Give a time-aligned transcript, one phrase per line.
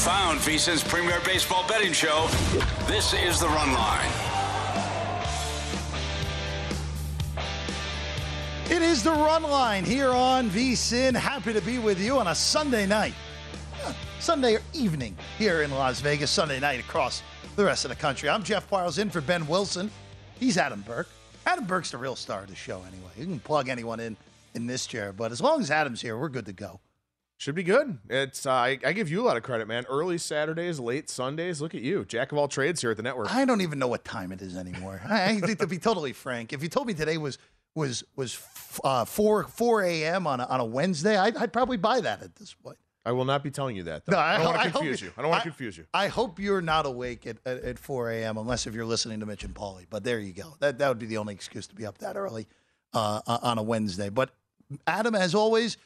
[0.00, 2.26] Found VSIN's premier baseball betting show.
[2.86, 4.10] This is the Run Line.
[8.70, 11.14] It is the Run Line here on VSIN.
[11.14, 13.12] Happy to be with you on a Sunday night,
[14.20, 16.30] Sunday evening here in Las Vegas.
[16.30, 17.22] Sunday night across
[17.56, 18.30] the rest of the country.
[18.30, 19.90] I'm Jeff Parles in for Ben Wilson.
[20.38, 21.10] He's Adam Burke.
[21.44, 23.10] Adam Burke's the real star of the show anyway.
[23.18, 24.16] You can plug anyone in
[24.54, 26.80] in this chair, but as long as Adam's here, we're good to go.
[27.40, 27.96] Should be good.
[28.10, 29.86] It's uh, I, I, give you a lot of credit, man.
[29.88, 31.62] Early Saturdays, late Sundays.
[31.62, 33.34] Look at you, jack of all trades here at the network.
[33.34, 35.00] I don't even know what time it is anymore.
[35.08, 37.38] I, I to be totally frank, if you told me today was
[37.74, 38.38] was was
[38.84, 40.26] uh, four four a.m.
[40.26, 42.76] on a, on a Wednesday, I'd, I'd, probably buy that at this point.
[43.06, 44.04] I will not be telling you that.
[44.04, 44.16] Though.
[44.16, 45.10] No, I, don't want to confuse you.
[45.16, 45.86] I don't want to confuse you.
[45.94, 48.36] I hope you're not awake at, at, at four a.m.
[48.36, 49.86] unless if you're listening to Mitch and Paulie.
[49.88, 50.56] But there you go.
[50.58, 52.48] That that would be the only excuse to be up that early
[52.92, 54.10] uh, on a Wednesday.
[54.10, 54.28] But
[54.86, 55.78] Adam, as always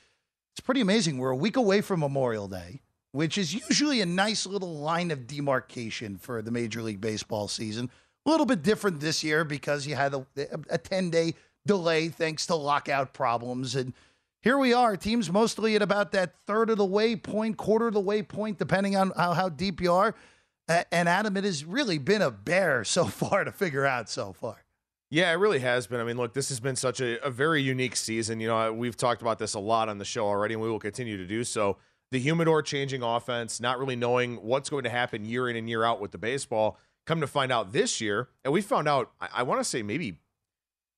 [0.55, 1.19] it's pretty amazing.
[1.19, 5.27] We're a week away from Memorial Day, which is usually a nice little line of
[5.27, 7.91] demarcation for the Major League Baseball season.
[8.25, 10.25] A little bit different this year because you had a,
[10.71, 11.35] a 10 day
[11.67, 13.75] delay thanks to lockout problems.
[13.75, 13.95] And
[14.43, 17.95] here we are, teams mostly at about that third of the way point, quarter of
[17.95, 20.15] the way point, depending on how, how deep you are.
[20.69, 24.64] And Adam, it has really been a bear so far to figure out so far.
[25.15, 26.01] Yeah, it really has been.
[26.01, 28.41] I mean, look, this has been such a, a, very unique season.
[28.41, 30.81] You know, we've talked about this a lot on the show already, and we will
[30.81, 31.77] continue to do so.
[32.11, 35.85] The humidor changing offense, not really knowing what's going to happen year in and year
[35.85, 36.79] out with the baseball.
[37.07, 39.85] Come to find out this year, and we found out, I, I want to say
[39.85, 40.19] maybe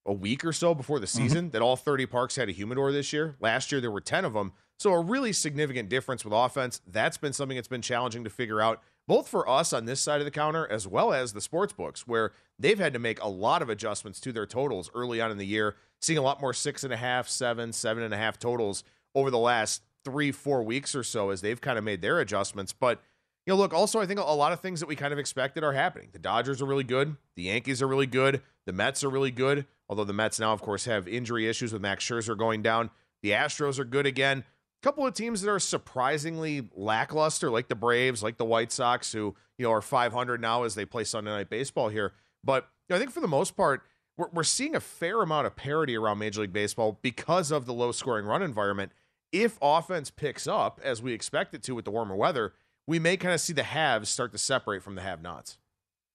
[0.07, 1.23] a week or so before the mm-hmm.
[1.23, 1.51] season, mm-hmm.
[1.51, 3.37] that all 30 parks had a humidor this year.
[3.39, 4.55] Last year, there were 10 of them.
[4.79, 6.81] So, a really significant difference with offense.
[6.87, 10.21] That's been something that's been challenging to figure out both for us on this side
[10.21, 13.29] of the counter as well as the sports books, where they've had to make a
[13.29, 16.53] lot of adjustments to their totals early on in the year, seeing a lot more
[16.53, 18.85] six and a half, seven, seven and a half totals
[19.15, 22.73] over the last three, four weeks or so as they've kind of made their adjustments.
[22.73, 23.03] But
[23.47, 25.63] you know, look, also I think a lot of things that we kind of expected
[25.63, 26.09] are happening.
[26.13, 29.67] The Dodgers are really good, the Yankees are really good, the Mets are really good,
[29.89, 32.91] although the Mets now, of course, have injury issues with Max Scherzer going down.
[33.23, 34.45] The Astros are good again
[34.87, 39.35] couple of teams that are surprisingly lackluster, like the Braves, like the White Sox, who
[39.59, 42.13] you know are 500 now as they play Sunday Night Baseball here.
[42.45, 43.83] But you know, I think for the most part,
[44.17, 47.75] we're, we're seeing a fair amount of parity around Major League Baseball because of the
[47.75, 48.93] low scoring run environment.
[49.33, 52.53] If offense picks up as we expect it to with the warmer weather,
[52.87, 55.59] we may kind of see the haves start to separate from the have-nots.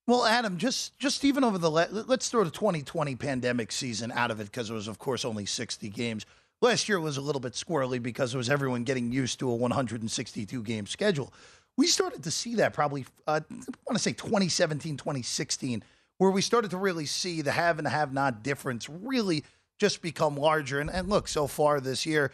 [0.07, 4.39] Well, Adam, just just even over the let's throw the 2020 pandemic season out of
[4.39, 6.25] it because it was, of course, only 60 games.
[6.61, 9.55] Last year was a little bit squirrely because it was everyone getting used to a
[9.55, 11.33] 162 game schedule.
[11.75, 13.55] We started to see that probably, uh, I
[13.87, 15.83] want to say 2017, 2016,
[16.19, 19.43] where we started to really see the have and have not difference really
[19.79, 20.79] just become larger.
[20.79, 22.31] And, and look, so far this year,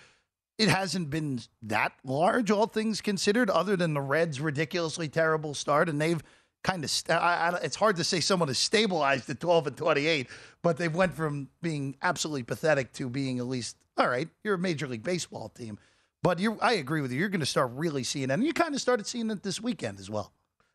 [0.58, 5.88] it hasn't been that large, all things considered, other than the Reds' ridiculously terrible start.
[5.88, 6.22] And they've
[6.68, 9.78] kind of, st- I, I, it's hard to say someone has stabilized at 12 and
[9.78, 10.28] 28,
[10.62, 14.60] but they've went from being absolutely pathetic to being at least all right, you're a
[14.60, 15.80] Major League Baseball team.
[16.24, 17.20] But you I agree with you.
[17.20, 18.34] You're going to start really seeing it.
[18.34, 20.34] And you kind of started seeing it this weekend as well.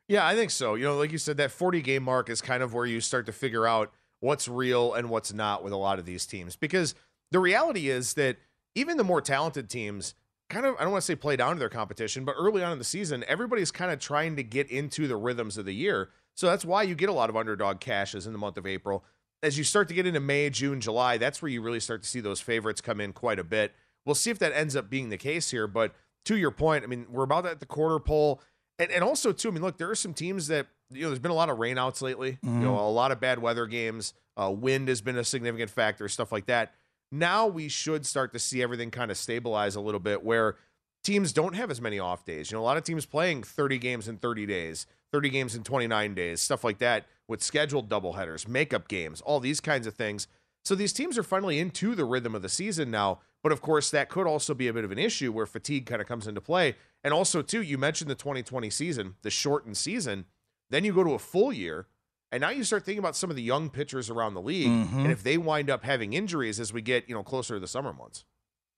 [0.08, 0.74] Yeah, I think so.
[0.74, 3.26] You know, like you said, that 40 game mark is kind of where you start
[3.26, 6.56] to figure out what's real and what's not with a lot of these teams.
[6.56, 6.94] Because
[7.30, 8.38] the reality is that
[8.74, 10.14] even the more talented teams
[10.52, 12.72] kind of, I don't want to say play down to their competition, but early on
[12.72, 16.10] in the season, everybody's kind of trying to get into the rhythms of the year.
[16.34, 19.04] So that's why you get a lot of underdog cashes in the month of April
[19.42, 22.08] as you start to get into May, June, July, that's where you really start to
[22.08, 23.72] see those favorites come in quite a bit.
[24.06, 25.66] We'll see if that ends up being the case here.
[25.66, 25.94] But
[26.26, 28.40] to your point, I mean, we're about at the quarter pole.
[28.78, 31.18] And, and also, too, I mean, look, there are some teams that, you know, there's
[31.18, 32.60] been a lot of rainouts lately, mm-hmm.
[32.60, 34.14] you know, a lot of bad weather games.
[34.40, 36.72] Uh, wind has been a significant factor, stuff like that.
[37.12, 40.56] Now we should start to see everything kind of stabilize a little bit where
[41.04, 42.50] teams don't have as many off days.
[42.50, 45.62] You know, a lot of teams playing 30 games in 30 days, 30 games in
[45.62, 50.26] 29 days, stuff like that with scheduled doubleheaders, makeup games, all these kinds of things.
[50.64, 53.20] So these teams are finally into the rhythm of the season now.
[53.42, 56.00] But of course, that could also be a bit of an issue where fatigue kind
[56.00, 56.76] of comes into play.
[57.02, 60.26] And also, too, you mentioned the 2020 season, the shortened season.
[60.70, 61.86] Then you go to a full year.
[62.32, 64.68] And now you start thinking about some of the young pitchers around the league.
[64.68, 65.00] Mm-hmm.
[65.00, 67.68] And if they wind up having injuries as we get, you know, closer to the
[67.68, 68.24] summer months.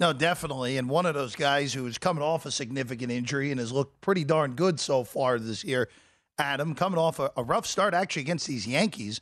[0.01, 0.77] No, definitely.
[0.77, 4.25] And one of those guys who's coming off a significant injury and has looked pretty
[4.25, 5.89] darn good so far this year,
[6.37, 9.21] Adam, coming off a, a rough start actually against these Yankees.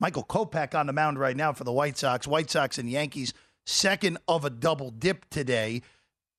[0.00, 2.26] Michael Kopech on the mound right now for the White Sox.
[2.26, 3.34] White Sox and Yankees,
[3.66, 5.82] second of a double dip today.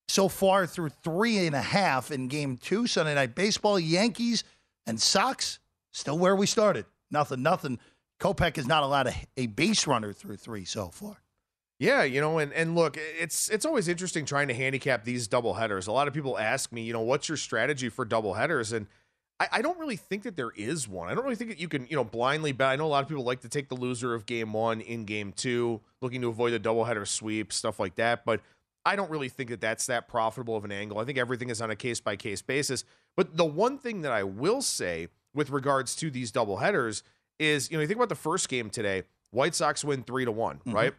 [0.07, 4.43] So far through three and a half in game two, Sunday Night Baseball, Yankees
[4.87, 5.59] and Sox
[5.91, 6.85] still where we started.
[7.11, 7.79] Nothing, nothing.
[8.19, 11.21] Kopech is not allowed a, a base runner through three so far.
[11.77, 15.55] Yeah, you know, and and look, it's it's always interesting trying to handicap these double
[15.55, 15.87] headers.
[15.87, 18.87] A lot of people ask me, you know, what's your strategy for double headers, and
[19.39, 21.09] I, I don't really think that there is one.
[21.09, 22.69] I don't really think that you can, you know, blindly bet.
[22.69, 25.03] I know a lot of people like to take the loser of game one in
[25.03, 28.23] game two, looking to avoid the double header sweep, stuff like that.
[28.23, 28.41] But
[28.85, 30.99] I don't really think that that's that profitable of an angle.
[30.99, 32.85] I think everything is on a case by case basis.
[33.17, 37.03] But the one thing that I will say with regards to these double headers
[37.39, 39.03] is, you know, you think about the first game today.
[39.31, 40.71] White Sox win three to one, mm-hmm.
[40.71, 40.93] right?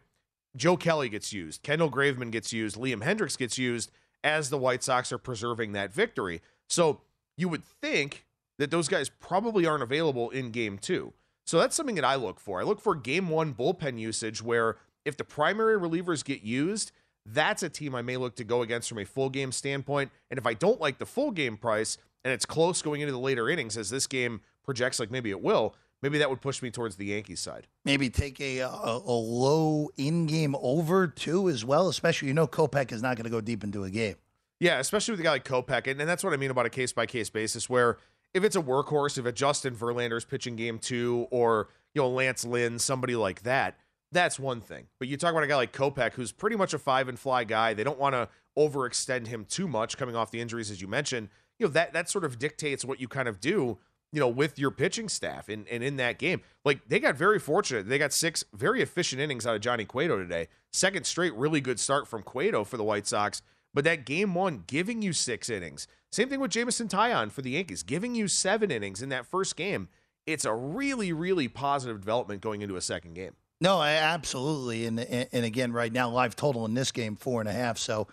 [0.56, 3.90] Joe Kelly gets used, Kendall Graveman gets used, Liam Hendriks gets used
[4.24, 6.40] as the White Sox are preserving that victory.
[6.68, 7.00] So
[7.36, 8.24] you would think
[8.58, 11.12] that those guys probably aren't available in game two.
[11.46, 12.60] So that's something that I look for.
[12.60, 16.90] I look for game one bullpen usage where if the primary relievers get used,
[17.24, 20.10] that's a team I may look to go against from a full game standpoint.
[20.30, 23.20] And if I don't like the full game price and it's close going into the
[23.20, 26.72] later innings, as this game projects like maybe it will, maybe that would push me
[26.72, 27.68] towards the Yankees side.
[27.84, 32.34] Maybe take a uh, a, a low in game over too as well, especially you
[32.34, 34.16] know Kopech is not going to go deep into a game.
[34.58, 36.70] Yeah, especially with a guy like Kopech, and, and that's what I mean about a
[36.70, 37.70] case by case basis.
[37.70, 37.98] Where
[38.34, 42.44] if it's a workhorse, if a Justin Verlander's pitching game two, or you know Lance
[42.44, 43.78] Lynn, somebody like that,
[44.10, 44.88] that's one thing.
[44.98, 47.44] But you talk about a guy like Kopech, who's pretty much a five and fly
[47.44, 47.72] guy.
[47.72, 51.28] They don't want to overextend him too much, coming off the injuries as you mentioned.
[51.58, 53.78] You know that that sort of dictates what you kind of do
[54.12, 56.40] you know, with your pitching staff and, and in that game.
[56.64, 57.88] Like they got very fortunate.
[57.88, 60.48] They got six very efficient innings out of Johnny Cueto today.
[60.72, 63.42] Second straight really good start from Cueto for the White Sox.
[63.74, 65.86] But that game one giving you six innings.
[66.10, 69.54] Same thing with Jameson Taillon for the Yankees, giving you seven innings in that first
[69.54, 69.88] game.
[70.24, 73.32] It's a really, really positive development going into a second game.
[73.60, 74.86] No, absolutely.
[74.86, 77.76] And and again, right now, live total in this game four and a half.
[77.76, 78.08] So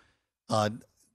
[0.49, 0.69] uh,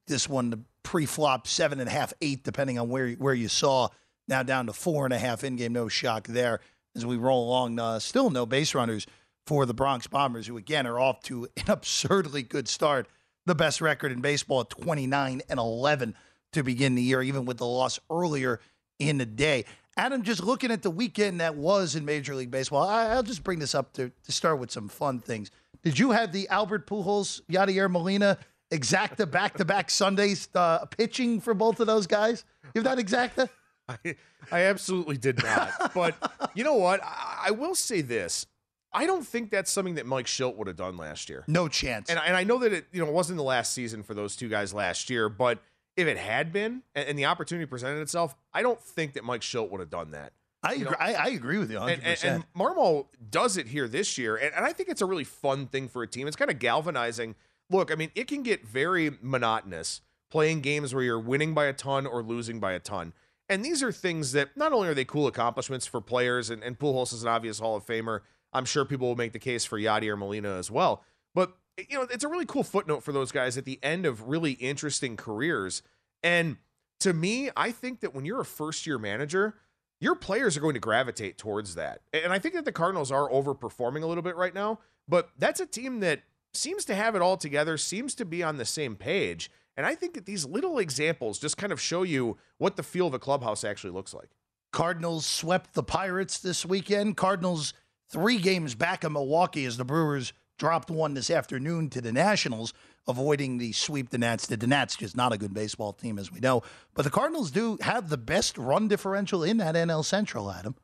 [0.06, 3.88] this one pre-flop seven and a half, eight, depending on where where you saw
[4.26, 5.74] now down to four and a half in game.
[5.74, 6.60] No shock there
[6.96, 7.78] as we roll along.
[7.78, 9.06] Uh, still no base runners
[9.46, 13.06] for the Bronx Bombers, who again are off to an absurdly good start.
[13.44, 16.14] The best record in baseball at 29 and 11
[16.54, 18.58] to begin the year, even with the loss earlier
[18.98, 19.66] in the day.
[19.98, 23.44] Adam, just looking at the weekend that was in Major League Baseball, I, will just
[23.44, 25.50] bring this up to, to start with some fun things.
[25.82, 28.38] Did you have the Albert Pujols, Yadier Molina
[28.70, 32.44] exacta back to back Sundays uh, pitching for both of those guys?
[32.74, 33.48] You have that exacta?
[33.88, 34.16] I,
[34.52, 35.94] I absolutely did not.
[35.94, 36.14] but
[36.54, 37.02] you know what?
[37.02, 38.46] I, I, will say this.
[38.92, 41.44] I don't think that's something that Mike Shildt would have done last year.
[41.46, 42.10] No chance.
[42.10, 44.48] And, and I know that it you know wasn't the last season for those two
[44.48, 45.60] guys last year, but
[45.96, 49.40] if it had been and, and the opportunity presented itself, I don't think that Mike
[49.40, 50.32] Shildt would have done that.
[50.62, 51.92] I agree, I, I, agree with you 100%.
[51.92, 55.06] And, and, and Marmol does it here this year, and, and I think it's a
[55.06, 56.26] really fun thing for a team.
[56.26, 57.36] It's kind of galvanizing.
[57.70, 60.00] Look, I mean, it can get very monotonous
[60.30, 63.12] playing games where you're winning by a ton or losing by a ton.
[63.48, 66.78] And these are things that not only are they cool accomplishments for players, and, and
[66.78, 68.20] Pujols is an obvious Hall of Famer.
[68.52, 71.02] I'm sure people will make the case for Yadier Molina as well.
[71.34, 71.56] But
[71.88, 74.52] you know, it's a really cool footnote for those guys at the end of really
[74.52, 75.82] interesting careers.
[76.22, 76.56] And
[77.00, 79.54] to me, I think that when you're a first year manager,
[80.00, 82.00] your players are going to gravitate towards that.
[82.12, 85.60] And I think that the Cardinals are overperforming a little bit right now, but that's
[85.60, 86.22] a team that
[86.52, 89.50] seems to have it all together, seems to be on the same page.
[89.76, 93.06] And I think that these little examples just kind of show you what the feel
[93.06, 94.30] of a clubhouse actually looks like.
[94.72, 97.16] Cardinals swept the Pirates this weekend.
[97.16, 97.74] Cardinals
[98.10, 102.74] three games back in Milwaukee as the Brewers dropped one this afternoon to the Nationals,
[103.06, 104.60] avoiding the sweep the Nats did.
[104.60, 106.62] The Nats just not a good baseball team, as we know.
[106.94, 110.74] But the Cardinals do have the best run differential in that NL Central, Adam.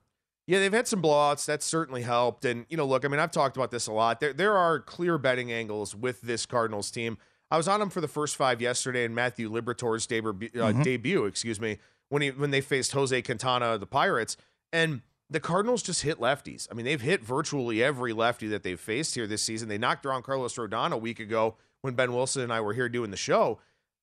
[0.47, 1.47] Yeah, they've had some blowouts.
[1.47, 2.45] That certainly helped.
[2.45, 4.21] And, you know, look, I mean, I've talked about this a lot.
[4.21, 7.17] There, there are clear betting angles with this Cardinals team.
[7.51, 10.83] I was on them for the first five yesterday in Matthew Liberatore's debut, uh, mm-hmm.
[10.83, 14.37] debut, excuse me, when he when they faced Jose Quintana, the Pirates,
[14.73, 16.69] and the Cardinals just hit lefties.
[16.71, 19.69] I mean, they've hit virtually every lefty that they've faced here this season.
[19.69, 22.89] They knocked around Carlos Rodon a week ago when Ben Wilson and I were here
[22.89, 23.61] doing the show.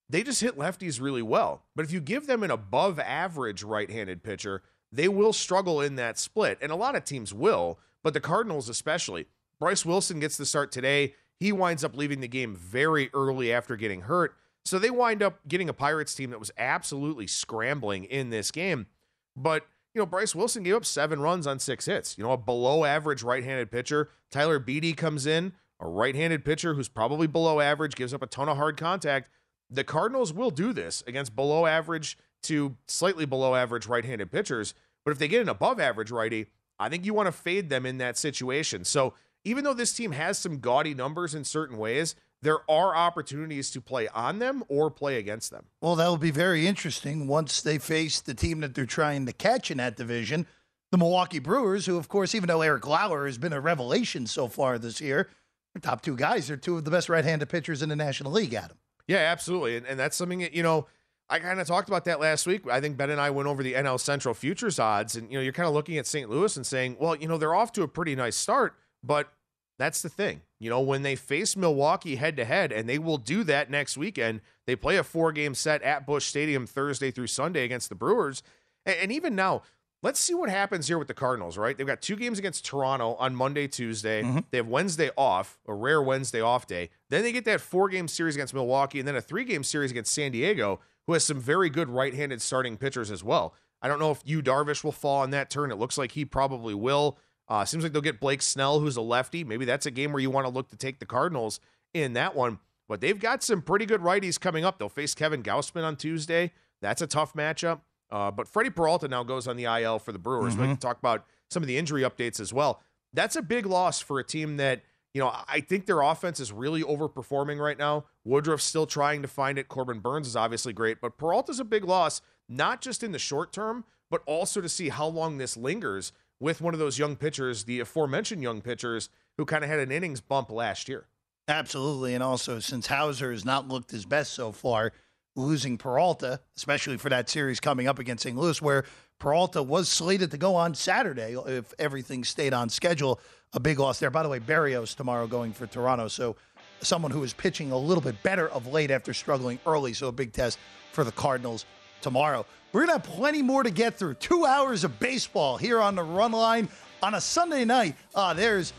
[0.08, 1.62] They just hit lefties really well.
[1.74, 5.96] But if you give them an above average right handed pitcher, they will struggle in
[5.96, 6.58] that split.
[6.60, 9.26] And a lot of teams will, but the Cardinals especially.
[9.58, 11.14] Bryce Wilson gets the start today.
[11.38, 14.36] He winds up leaving the game very early after getting hurt.
[14.64, 18.86] So they wind up getting a Pirates team that was absolutely scrambling in this game.
[19.34, 22.16] But, you know, Bryce Wilson gave up seven runs on six hits.
[22.16, 24.10] You know, a below average right handed pitcher.
[24.30, 28.26] Tyler Beede comes in, a right handed pitcher who's probably below average, gives up a
[28.26, 29.30] ton of hard contact.
[29.68, 34.74] The Cardinals will do this against below average to slightly below average right handed pitchers.
[35.04, 36.46] But if they get an above average righty,
[36.78, 38.84] I think you want to fade them in that situation.
[38.84, 43.70] So even though this team has some gaudy numbers in certain ways, there are opportunities
[43.70, 45.66] to play on them or play against them.
[45.80, 49.32] Well, that will be very interesting once they face the team that they're trying to
[49.32, 50.46] catch in that division,
[50.90, 54.48] the Milwaukee Brewers, who, of course, even though Eric Lauer has been a revelation so
[54.48, 55.28] far this year,
[55.74, 58.32] the top two guys are two of the best right handed pitchers in the National
[58.32, 58.76] League, Adam.
[59.06, 59.76] Yeah, absolutely.
[59.76, 60.86] And, and that's something that, you know,
[61.30, 62.68] I kind of talked about that last week.
[62.70, 65.42] I think Ben and I went over the NL Central futures odds, and you know,
[65.42, 66.28] you're kind of looking at St.
[66.28, 69.32] Louis and saying, well, you know, they're off to a pretty nice start, but
[69.78, 70.42] that's the thing.
[70.60, 73.96] You know, when they face Milwaukee head to head, and they will do that next
[73.96, 77.94] weekend, they play a four game set at Busch Stadium Thursday through Sunday against the
[77.94, 78.42] Brewers.
[78.86, 79.62] And, and even now,
[80.02, 81.76] let's see what happens here with the Cardinals, right?
[81.76, 84.22] They've got two games against Toronto on Monday, Tuesday.
[84.22, 84.38] Mm-hmm.
[84.50, 86.90] They have Wednesday off, a rare Wednesday off day.
[87.08, 89.90] Then they get that four game series against Milwaukee, and then a three game series
[89.90, 93.54] against San Diego, who has some very good right handed starting pitchers as well.
[93.80, 95.72] I don't know if Yu Darvish will fall on that turn.
[95.72, 97.18] It looks like he probably will.
[97.48, 99.44] Uh, seems like they'll get Blake Snell, who's a lefty.
[99.44, 101.58] Maybe that's a game where you want to look to take the Cardinals
[101.92, 102.60] in that one.
[102.88, 104.78] But they've got some pretty good righties coming up.
[104.78, 106.52] They'll face Kevin Gausman on Tuesday.
[106.80, 107.80] That's a tough matchup.
[108.10, 110.52] Uh, but Freddie Peralta now goes on the IL for the Brewers.
[110.52, 110.62] Mm-hmm.
[110.62, 112.82] We can talk about some of the injury updates as well.
[113.12, 114.82] That's a big loss for a team that,
[115.14, 118.04] you know, I think their offense is really overperforming right now.
[118.24, 119.68] Woodruff's still trying to find it.
[119.68, 123.52] Corbin Burnes is obviously great, but Peralta's a big loss, not just in the short
[123.52, 127.64] term, but also to see how long this lingers with one of those young pitchers,
[127.64, 131.06] the aforementioned young pitchers who kind of had an innings bump last year.
[131.46, 132.14] Absolutely.
[132.14, 134.92] And also, since Houser has not looked his best so far,
[135.34, 138.36] losing Peralta, especially for that series coming up against St.
[138.36, 138.84] Louis, where
[139.18, 143.20] Peralta was slated to go on Saturday if everything stayed on schedule.
[143.52, 144.10] A big loss there.
[144.10, 146.08] By the way, Barrios tomorrow going for Toronto.
[146.08, 146.36] So,
[146.80, 149.92] someone who is pitching a little bit better of late after struggling early.
[149.92, 150.58] So, a big test
[150.92, 151.66] for the Cardinals
[152.00, 152.44] tomorrow.
[152.72, 154.14] We're going to have plenty more to get through.
[154.14, 156.68] Two hours of baseball here on the run line
[157.02, 157.94] on a Sunday night.
[158.14, 158.72] Uh, there's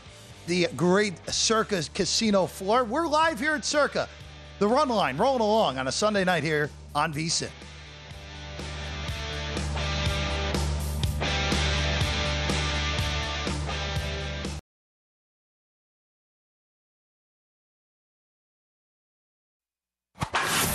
[0.46, 2.84] the great Circa Casino floor.
[2.84, 4.08] We're live here at Circa.
[4.64, 7.50] The run line rolling along on a Sunday night here on VSIN.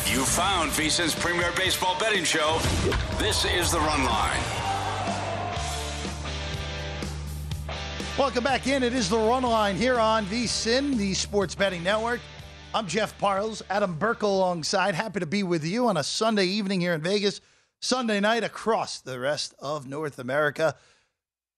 [0.05, 2.59] You found VSIN's premier baseball betting show.
[3.17, 4.39] This is the Run Line.
[8.19, 8.83] Welcome back in.
[8.83, 12.19] It is the Run Line here on VSIN, the Sports Betting Network.
[12.71, 14.93] I'm Jeff Parles, Adam Burke alongside.
[14.93, 17.41] Happy to be with you on a Sunday evening here in Vegas,
[17.81, 20.75] Sunday night across the rest of North America.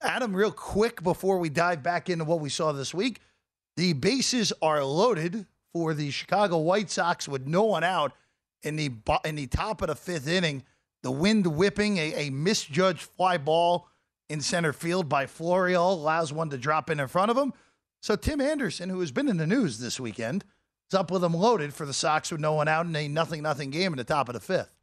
[0.01, 3.19] Adam, real quick before we dive back into what we saw this week,
[3.75, 8.13] the bases are loaded for the Chicago White Sox with no one out
[8.63, 8.93] in the
[9.25, 10.63] in the top of the fifth inning.
[11.03, 13.89] The wind whipping a, a misjudged fly ball
[14.29, 17.51] in center field by Florial allows one to drop in in front of him.
[18.01, 20.45] So Tim Anderson, who has been in the news this weekend,
[20.91, 23.41] is up with them loaded for the Sox with no one out in a nothing
[23.41, 24.75] nothing game in the top of the fifth.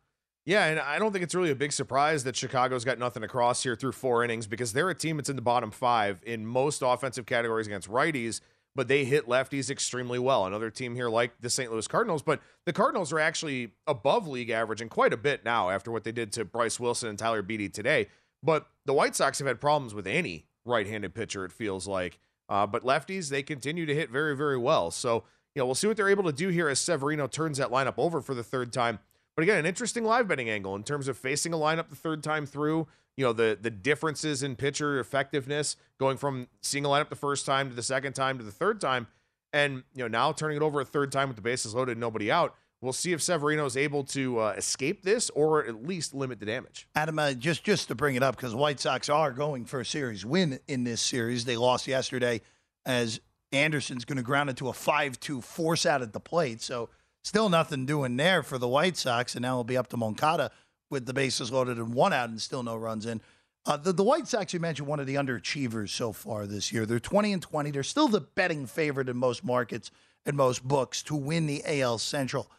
[0.46, 3.62] Yeah, and I don't think it's really a big surprise that Chicago's got nothing across
[3.62, 6.82] here through four innings because they're a team that's in the bottom five in most
[6.82, 8.40] offensive categories against righties
[8.78, 10.46] but they hit lefties extremely well.
[10.46, 11.72] Another team here like the St.
[11.72, 15.68] Louis Cardinals, but the Cardinals are actually above league average and quite a bit now
[15.68, 18.06] after what they did to Bryce Wilson and Tyler Beede today.
[18.40, 21.44] But the White Sox have had problems with any right-handed pitcher.
[21.44, 24.92] It feels like, uh, but lefties they continue to hit very, very well.
[24.92, 25.24] So
[25.58, 27.94] you know we'll see what they're able to do here as Severino turns that lineup
[27.96, 29.00] over for the third time.
[29.34, 32.22] But again, an interesting live betting angle in terms of facing a lineup the third
[32.22, 32.86] time through
[33.16, 37.44] you know the the differences in pitcher effectiveness going from seeing a lineup the first
[37.44, 39.08] time to the second time to the third time
[39.52, 42.00] and you know now turning it over a third time with the bases loaded and
[42.00, 42.54] nobody out.
[42.80, 46.46] We'll see if severino is able to uh, escape this or at least limit the
[46.46, 46.86] damage.
[46.94, 49.84] Adam uh, just just to bring it up because white sox are going for a
[49.84, 51.46] series win in this series.
[51.46, 52.42] They lost yesterday
[52.86, 53.20] as
[53.52, 56.88] anderson's going to ground into a 5-2 force out at the plate so
[57.22, 60.50] still nothing doing there for the white sox and now it'll be up to moncada
[60.90, 63.20] with the bases loaded and one out and still no runs in.
[63.66, 66.86] Uh, the, the White Sox, you mentioned, one of the underachievers so far this year.
[66.86, 67.70] They're 20 and 20.
[67.70, 69.90] They're still the betting favorite in most markets
[70.24, 72.50] and most books to win the AL Central.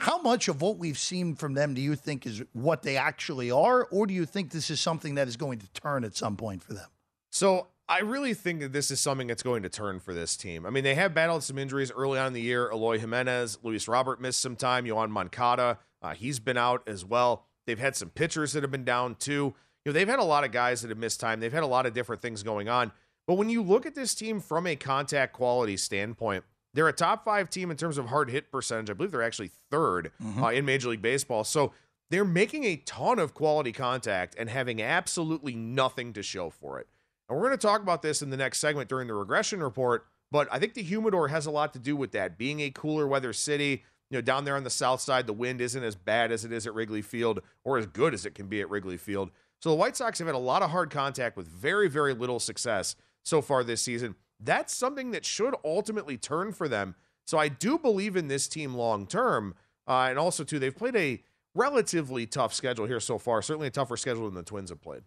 [0.00, 3.50] How much of what we've seen from them do you think is what they actually
[3.50, 6.36] are, or do you think this is something that is going to turn at some
[6.36, 6.88] point for them?
[7.30, 10.64] So I really think that this is something that's going to turn for this team.
[10.64, 12.70] I mean, they have battled some injuries early on in the year.
[12.72, 14.86] Eloy Jimenez, Luis Robert missed some time.
[14.86, 17.44] Yoan Moncada, uh, he's been out as well.
[17.66, 19.54] They've had some pitchers that have been down too.
[19.84, 21.40] You know, they've had a lot of guys that have missed time.
[21.40, 22.90] They've had a lot of different things going on.
[23.26, 27.24] But when you look at this team from a contact quality standpoint, They're a top
[27.24, 28.90] five team in terms of hard hit percentage.
[28.90, 30.42] I believe they're actually 3rd Mm-hmm.
[30.42, 31.44] uh, in Major League Baseball.
[31.44, 31.72] So
[32.10, 36.88] they're making a ton of quality contact and having absolutely nothing to show for it.
[37.28, 40.06] And we're going to talk about this in the next segment during the regression report.
[40.30, 42.36] But I think the humidor has a lot to do with that.
[42.36, 45.60] Being a cooler weather city, you know, down there on the south side, the wind
[45.60, 48.46] isn't as bad as it is at Wrigley Field or as good as it can
[48.46, 49.30] be at Wrigley Field.
[49.60, 52.38] So the White Sox have had a lot of hard contact with very, very little
[52.38, 54.14] success so far this season.
[54.40, 56.96] That's something that should ultimately turn for them.
[57.26, 59.54] So I do believe in this team long term.
[59.86, 61.22] Uh, and also, too, they've played a
[61.54, 63.40] relatively tough schedule here so far.
[63.40, 65.02] Certainly a tougher schedule than the Twins have played.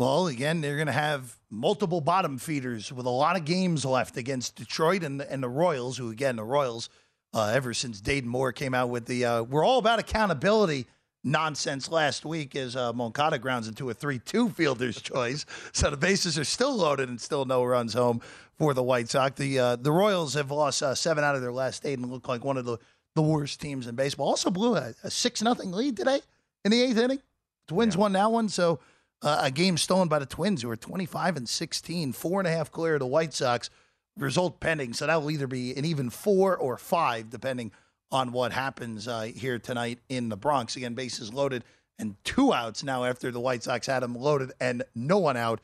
[0.00, 4.16] Well, again, they're going to have multiple bottom feeders with a lot of games left
[4.16, 6.88] against Detroit and the, and the Royals, who, again, the Royals,
[7.34, 10.86] uh, ever since Dayton Moore came out with the uh, we're all about accountability
[11.22, 15.44] nonsense last week as uh, Moncada grounds into a 3 2 fielder's choice.
[15.72, 18.22] So the bases are still loaded and still no runs home
[18.56, 19.38] for the White Sox.
[19.38, 22.26] The, uh, the Royals have lost uh, seven out of their last eight and look
[22.26, 22.78] like one of the,
[23.16, 24.28] the worst teams in baseball.
[24.28, 26.22] Also blew a, a 6 nothing lead today
[26.64, 27.20] in the eighth inning.
[27.68, 28.48] Twins won that one.
[28.48, 28.80] So
[29.22, 32.50] uh, a game stolen by the Twins, who are 25 and 16, four and a
[32.50, 33.70] half clear of the White Sox.
[34.16, 34.92] Result pending.
[34.92, 37.72] So that will either be an even four or five, depending
[38.10, 40.76] on what happens uh, here tonight in the Bronx.
[40.76, 41.64] Again, bases loaded
[41.98, 45.60] and two outs now after the White Sox had them loaded and no one out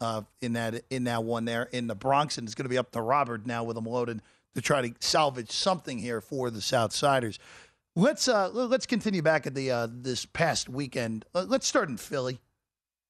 [0.00, 2.38] uh, in that in that one there in the Bronx.
[2.38, 4.22] And it's going to be up to Robert now with them loaded
[4.54, 7.38] to try to salvage something here for the South Siders.
[7.96, 11.24] Let's uh, let's continue back at the uh, this past weekend.
[11.34, 12.40] Uh, let's start in Philly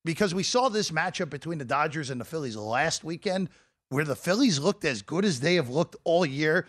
[0.04, 3.48] because we saw this matchup between the Dodgers and the Phillies last weekend,
[3.88, 6.66] where the Phillies looked as good as they have looked all year.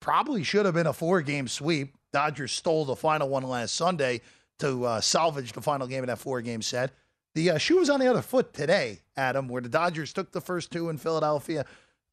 [0.00, 1.94] Probably should have been a four game sweep.
[2.12, 4.20] Dodgers stole the final one last Sunday
[4.60, 6.92] to uh, salvage the final game of that four game set.
[7.34, 10.40] The uh, shoe was on the other foot today, Adam, where the Dodgers took the
[10.40, 11.64] first two in Philadelphia.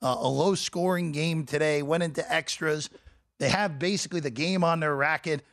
[0.01, 2.89] Uh, a low scoring game today, went into extras.
[3.39, 5.43] They have basically the game on their racket.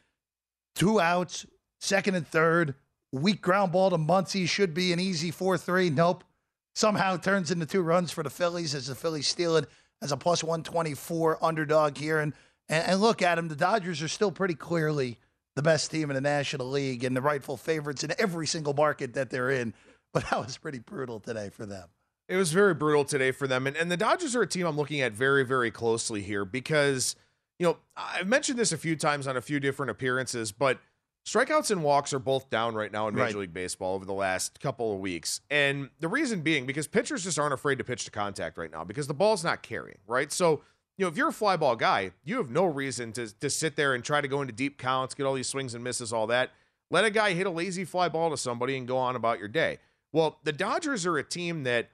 [0.74, 1.46] Two outs,
[1.80, 2.74] second and third.
[3.12, 5.90] Weak ground ball to Muncy should be an easy 4 3.
[5.90, 6.24] Nope.
[6.74, 9.68] Somehow turns into two runs for the Phillies as the Phillies steal it
[10.00, 12.18] as a plus 124 underdog here.
[12.18, 12.32] And,
[12.70, 15.18] and, and look at them, the Dodgers are still pretty clearly
[15.54, 19.12] the best team in the National League and the rightful favorites in every single market
[19.12, 19.74] that they're in.
[20.14, 21.88] But that was pretty brutal today for them.
[22.28, 23.66] It was very brutal today for them.
[23.66, 27.16] And, and the Dodgers are a team I'm looking at very, very closely here because,
[27.58, 30.78] you know, I've mentioned this a few times on a few different appearances, but
[31.24, 33.36] strikeouts and walks are both down right now in Major Right.
[33.36, 35.40] League Baseball over the last couple of weeks.
[35.50, 38.84] And the reason being because pitchers just aren't afraid to pitch to contact right now
[38.84, 40.32] because the ball's not carrying, right?
[40.32, 40.62] So,
[40.98, 43.76] you know, if you're a fly ball guy, you have no reason to, to sit
[43.76, 46.26] there and try to go into deep counts, get all these swings and misses, all
[46.28, 46.50] that.
[46.90, 49.48] Let a guy hit a lazy fly ball to somebody and go on about your
[49.48, 49.78] day.
[50.12, 51.88] Well, the Dodgers are a team that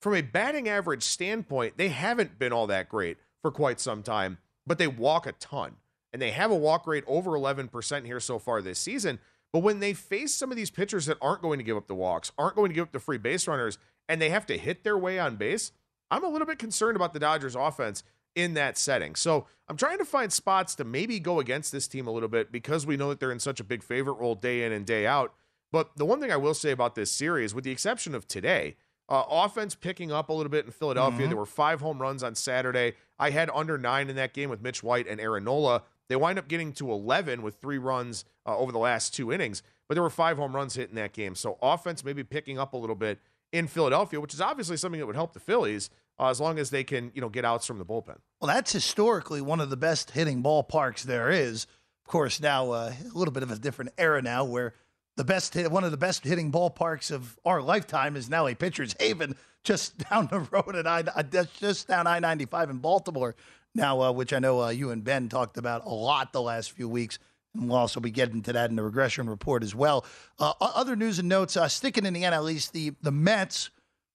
[0.00, 4.38] from a batting average standpoint, they haven't been all that great for quite some time,
[4.66, 5.76] but they walk a ton.
[6.12, 9.18] And they have a walk rate over 11% here so far this season.
[9.52, 11.94] But when they face some of these pitchers that aren't going to give up the
[11.94, 14.84] walks, aren't going to give up the free base runners, and they have to hit
[14.84, 15.72] their way on base,
[16.10, 18.02] I'm a little bit concerned about the Dodgers offense
[18.34, 19.14] in that setting.
[19.14, 22.50] So I'm trying to find spots to maybe go against this team a little bit
[22.50, 25.06] because we know that they're in such a big favorite role day in and day
[25.06, 25.34] out.
[25.70, 28.76] But the one thing I will say about this series, with the exception of today,
[29.08, 31.26] uh, offense picking up a little bit in Philadelphia.
[31.28, 32.94] There were five home runs on Saturday.
[33.18, 35.82] I had under nine in that game with Mitch White and Aaron Nola.
[36.08, 39.62] They wind up getting to 11 with three runs uh, over the last two innings,
[39.88, 41.34] but there were five home runs hit in that game.
[41.34, 43.18] So offense maybe picking up a little bit
[43.52, 46.70] in Philadelphia, which is obviously something that would help the Phillies uh, as long as
[46.70, 48.18] they can, you know, get outs from the bullpen.
[48.40, 51.66] Well, that's historically one of the best hitting ballparks there is.
[52.04, 54.74] Of course, now uh, a little bit of a different era now where
[55.16, 58.54] the best hit, one of the best hitting ballparks of our lifetime is now a
[58.54, 63.34] pitcher's haven just down the road at I, that's just down I 95 in Baltimore
[63.74, 66.72] now, uh, which I know uh, you and Ben talked about a lot the last
[66.72, 67.18] few weeks.
[67.54, 70.06] And we'll also be getting to that in the regression report as well.
[70.38, 73.70] Uh, other news and notes, uh, sticking in the NL East, the, the Mets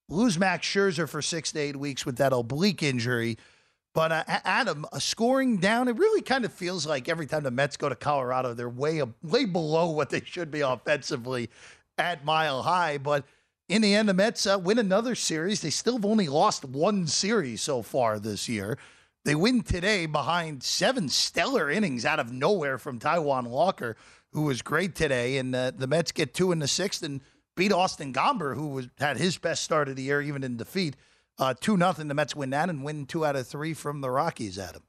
[0.10, 3.38] lose Max Scherzer for six to eight weeks with that oblique injury.
[3.93, 7.78] But uh, Adam, scoring down, it really kind of feels like every time the Mets
[7.78, 11.50] go to Colorado, they're way way below what they should be offensively
[11.98, 13.00] at Mile High.
[13.00, 13.26] But
[13.67, 15.62] in the end, the Mets uh, win another series.
[15.62, 18.78] They still have only lost one series so far this year.
[19.25, 23.97] They win today behind seven stellar innings out of nowhere from Taijuan Walker,
[24.32, 25.38] who was great today.
[25.38, 27.21] And uh, the Mets get two in the sixth and
[27.56, 30.95] beat Austin Gomber, who was had his best start of the year, even in defeat.
[31.39, 32.08] Uh, two nothing.
[32.08, 34.58] The Mets win that and win two out of three from the Rockies.
[34.58, 34.84] Adam.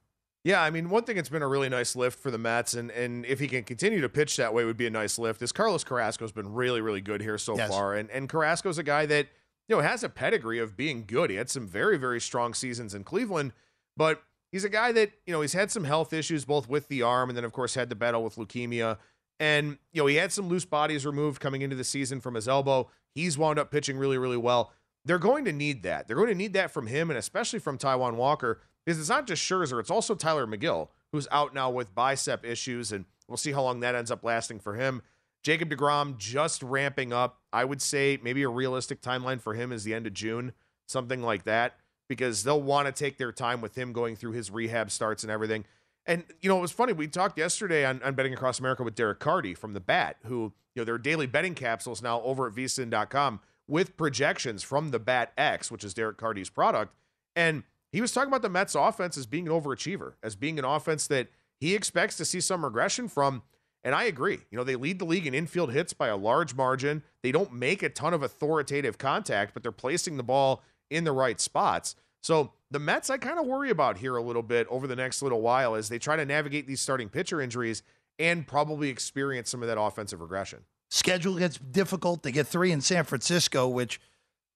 [0.45, 2.89] Yeah, I mean, one thing that's been a really nice lift for the Mets, and
[2.91, 5.41] and if he can continue to pitch that way, would be a nice lift.
[5.41, 7.69] Is Carlos Carrasco's been really, really good here so Yes.
[7.69, 9.27] far, and and Carrasco's a guy that
[9.67, 11.29] you know has a pedigree of being good.
[11.29, 13.51] He had some very, very strong seasons in Cleveland,
[13.99, 17.01] but he's a guy that, you know, he's had some health issues both with the
[17.01, 18.97] arm and then, of course, had the battle with leukemia.
[19.41, 22.47] And, you know, he had some loose bodies removed coming into the season from his
[22.47, 22.89] elbow.
[23.13, 24.71] He's wound up pitching really, really well.
[25.03, 26.07] They're going to need that.
[26.07, 29.27] They're going to need that from him and especially from Taijuan Walker because it's not
[29.27, 32.93] just Scherzer, it's also Tylor Megill, who's out now with bicep issues.
[32.93, 35.01] And we'll see how long that ends up lasting for him.
[35.43, 37.41] Jacob DeGrom just ramping up.
[37.51, 40.53] I would say maybe a realistic timeline for him is the end of June,
[40.87, 41.78] something like that,
[42.09, 45.31] because they'll want to take their time with him going through his rehab starts and
[45.31, 45.63] everything.
[46.05, 46.91] And, you know, it was funny.
[46.91, 50.53] We talked yesterday on, on Betting Across America with Derek Carty from the Bat, who,
[50.73, 55.31] you know, their daily betting capsules now over at vsin.com with projections from the Bat
[55.37, 56.95] X, which is Derek Carty's product.
[57.35, 60.65] And he was talking about the Mets offense as being an overachiever, as being an
[60.65, 61.27] offense that
[61.59, 63.43] he expects to see some regression from.
[63.83, 64.39] And I agree.
[64.49, 67.03] You know, they lead the league in infield hits by a large margin.
[67.21, 71.11] They don't make a ton of authoritative contact, but they're placing the ball in the
[71.11, 71.95] right spots.
[72.21, 75.21] So the Mets, I kind of worry about here a little bit over the next
[75.21, 77.83] little while as they try to navigate these starting pitcher injuries
[78.17, 80.59] and probably experience some of that offensive regression.
[80.89, 82.23] Schedule gets difficult.
[82.23, 84.01] They get three in San Francisco, which,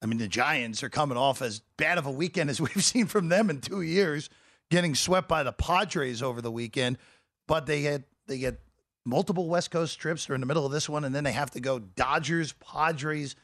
[0.01, 3.05] I mean, the Giants are coming off as bad of a weekend as we've seen
[3.05, 4.29] from them in two years,
[4.69, 6.97] getting swept by the Padres over the weekend.
[7.47, 8.59] But they get they get
[9.05, 10.25] multiple West Coast trips.
[10.25, 13.35] They're in the middle of this one, and then they have to go Dodgers, Padres,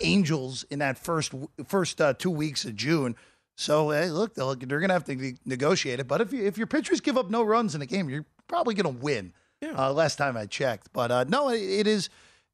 [0.00, 1.32] Angels in that first
[1.66, 3.16] first uh, two weeks of June.
[3.56, 6.08] So hey, look, they're going to have to negotiate it.
[6.08, 8.74] But if you, if your pitchers give up no runs in a game, you're probably
[8.74, 9.32] going to win.
[9.62, 9.72] Yeah.
[9.76, 12.10] Uh, last time I checked, but uh, no, it, it is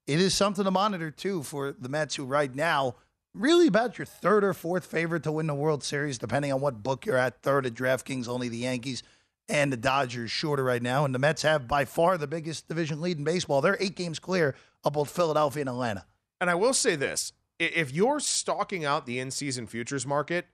[0.06, 2.94] it is something to monitor too for the Mets, who right now
[3.34, 6.82] really about your third or fourth favorite to win the World Series, depending on what
[6.82, 7.42] book you're at.
[7.42, 9.02] Third at DraftKings, only the Yankees
[9.48, 11.04] and the Dodgers shorter right now.
[11.04, 13.60] And the Mets have by far the biggest division lead in baseball.
[13.60, 16.04] They're eight games clear of both Philadelphia and Atlanta.
[16.42, 20.46] And I will say this if you're stalking out the in season futures market,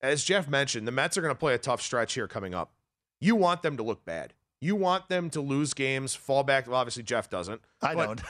[0.00, 2.72] as Jeff mentioned, the Mets are going to play a tough stretch here coming up.
[3.20, 4.32] You want them to look bad.
[4.62, 6.66] You want them to lose games, fall back.
[6.66, 7.60] Well, obviously Jeff doesn't.
[7.82, 8.22] I but, don't.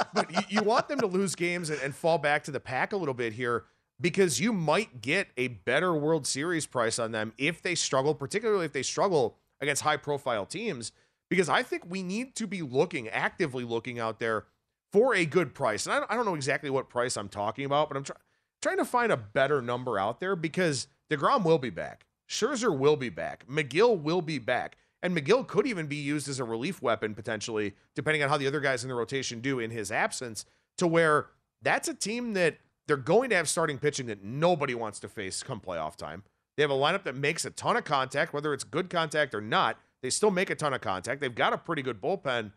[0.14, 2.92] but you, you, want them to lose games and, and fall back to the pack
[2.92, 3.66] a little bit here
[4.00, 8.64] because you might get a better World Series price on them if they struggle, particularly
[8.64, 10.90] if they struggle against high profile teams
[11.28, 14.46] because I think we need to be looking, actively looking out there
[14.92, 15.86] for a good price.
[15.86, 18.16] And I don't, I don't know exactly what price I'm talking about, but I'm try,
[18.62, 22.06] trying to find a better number out there because DeGrom will be back.
[22.28, 23.46] Scherzer will be back.
[23.46, 24.76] Megill will be back.
[25.02, 28.46] And Megill could even be used as a relief weapon potentially, depending on how the
[28.46, 30.44] other guys in the rotation do in his absence,
[30.76, 31.26] to where
[31.62, 35.42] that's a team that they're going to have starting pitching that nobody wants to face
[35.42, 36.24] come playoff time.
[36.56, 39.40] They have a lineup that makes a ton of contact, whether it's good contact or
[39.40, 39.78] not.
[40.02, 41.20] They still make a ton of contact.
[41.20, 42.52] They've got a pretty good bullpen.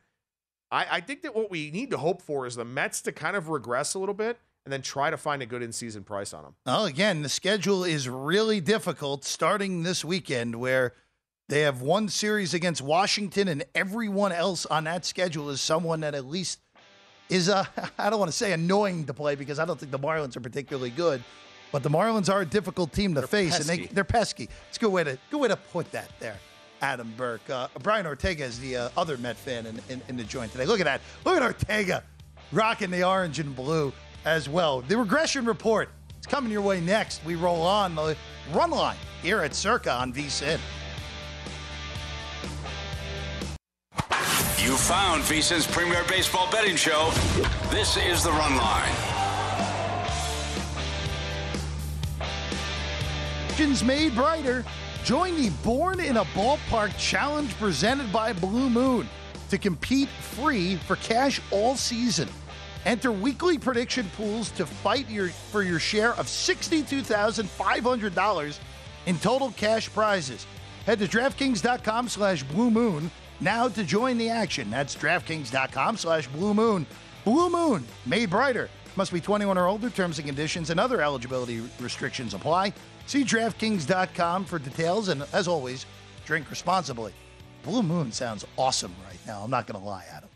[0.71, 3.35] I, I think that what we need to hope for is the Mets to kind
[3.35, 6.33] of regress a little bit and then try to find a good in season price
[6.33, 6.55] on them.
[6.65, 10.93] Well, again, the schedule is really difficult starting this weekend where
[11.49, 16.15] they have one series against Washington, and everyone else on that schedule is someone that
[16.15, 16.59] at least
[17.27, 17.65] is, uh,
[17.97, 20.41] I don't want to say annoying to play because I don't think the Marlins are
[20.41, 21.21] particularly good,
[21.71, 23.71] but the Marlins are a difficult team to they're face, pesky.
[23.73, 24.47] and they, they're pesky.
[24.69, 26.37] It's a good way to good way to put that there.
[26.81, 30.23] Adam Burke, uh, Brian Ortega is the uh, other Met fan in, in, in the
[30.23, 30.65] joint today.
[30.65, 31.01] Look at that!
[31.25, 32.03] Look at Ortega
[32.51, 33.93] rocking the orange and blue
[34.25, 34.81] as well.
[34.81, 35.89] The regression report
[36.19, 37.23] is coming your way next.
[37.25, 38.17] We roll on the
[38.53, 40.59] run line here at Circa on VSIN.
[44.57, 47.11] You found VSIN's premier baseball betting show.
[47.69, 48.91] This is the run line.
[53.85, 54.65] Made brighter.
[55.03, 59.09] Join the Born in a Ballpark challenge presented by Blue Moon
[59.49, 62.29] to compete free for cash all season.
[62.85, 68.59] Enter weekly prediction pools to fight your, for your share of $62,500
[69.07, 70.45] in total cash prizes.
[70.85, 73.09] Head to DraftKings.com slash Blue Moon
[73.39, 74.69] now to join the action.
[74.69, 76.85] That's DraftKings.com slash Blue Moon.
[77.25, 78.69] Blue Moon, made brighter.
[78.95, 79.89] Must be 21 or older.
[79.89, 82.73] Terms and conditions and other eligibility restrictions apply.
[83.05, 85.07] See DraftKings.com for details.
[85.07, 85.85] And as always,
[86.25, 87.13] drink responsibly.
[87.63, 89.41] Blue Moon sounds awesome right now.
[89.43, 90.29] I'm not going to lie, Adam.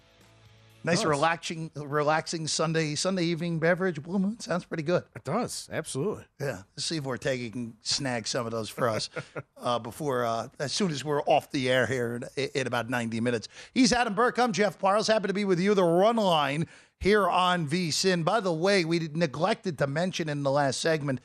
[0.85, 4.03] Nice, relaxing, relaxing Sunday Sunday evening beverage.
[4.03, 5.03] Blue Moon sounds pretty good.
[5.15, 6.25] It does, absolutely.
[6.39, 9.09] Yeah, let's see if Ortega can snag some of those for us
[9.57, 13.19] uh, before, uh, as soon as we're off the air here in, in, about 90
[13.19, 13.47] minutes.
[13.73, 14.37] He's Adam Burke.
[14.37, 15.07] I'm Jeff Parles.
[15.07, 15.73] Happy to be with you.
[15.73, 16.67] The run line
[16.99, 18.23] here on VSIN.
[18.23, 21.19] By the way, we neglected to mention in the last segment.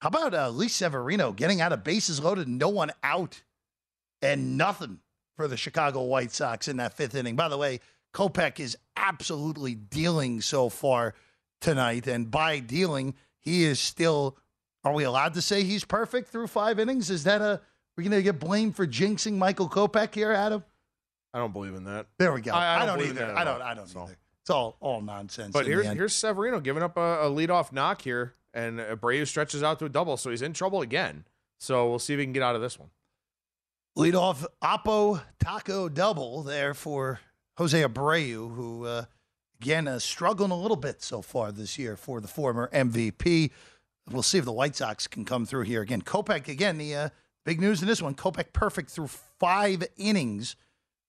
[0.00, 3.42] How about uh, Lee Severino getting out of bases loaded, no one out,
[4.22, 5.00] and nothing
[5.36, 7.36] for the Chicago White Sox in that fifth inning?
[7.36, 7.80] By the way,
[8.14, 11.14] Kopech is absolutely dealing so far
[11.60, 12.06] tonight.
[12.06, 14.36] And by dealing, he is still.
[14.82, 17.10] Are we allowed to say he's perfect through five innings?
[17.10, 17.60] Is that a
[17.98, 20.64] We're going to get blamed for jinxing Michael Kopech here, Adam?
[21.34, 22.06] I don't believe in that.
[22.18, 22.52] There we go.
[22.52, 23.34] I- I I, don't don't, either.
[23.36, 23.60] I don't.
[23.60, 24.04] I don't so.
[24.04, 24.16] either.
[24.42, 25.52] It's all all nonsense.
[25.52, 29.78] But here's here's Severino giving up a, a leadoff knock here, and Abreu stretches out
[29.80, 31.24] to a double, so he's in trouble again.
[31.58, 32.88] So we'll see if he can get out of this one.
[33.96, 37.20] lead off Oppo Taco double there for
[37.58, 39.04] Jose Abreu, who uh,
[39.60, 43.50] again is struggling a little bit so far this year for the former MVP.
[44.10, 46.00] We'll see if the White Sox can come through here again.
[46.00, 46.78] Kopech again.
[46.78, 47.08] The uh,
[47.44, 50.56] big news in this one: Kopech perfect through five innings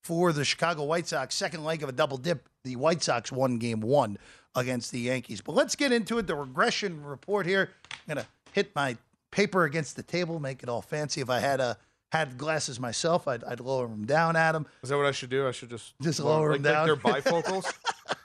[0.02, 1.34] for the Chicago White Sox.
[1.34, 2.48] Second leg of a double dip.
[2.64, 4.18] The White Sox won game one
[4.54, 5.40] against the Yankees.
[5.40, 6.26] But let's get into it.
[6.26, 7.70] The regression report here.
[7.90, 8.96] I'm gonna hit my
[9.30, 11.20] paper against the table, make it all fancy.
[11.20, 11.76] If I had a
[12.10, 14.66] had glasses myself, I'd, I'd lower them down, Adam.
[14.82, 15.48] Is that what I should do?
[15.48, 16.86] I should just Just lower them like down.
[16.86, 17.64] they're bifocals.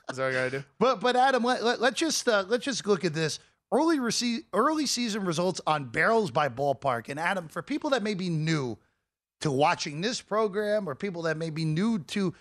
[0.09, 0.63] Is that what I gotta do?
[0.79, 3.39] But but Adam, let, let, us just uh, let's just look at this
[3.71, 7.09] early rece- early season results on barrels by ballpark.
[7.09, 8.77] And Adam, for people that may be new
[9.41, 12.33] to watching this program, or people that may be new to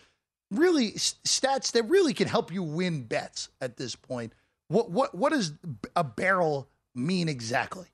[0.51, 4.33] really stats that really can help you win bets at this point,
[4.69, 5.53] what what what does
[5.95, 7.87] a barrel mean exactly?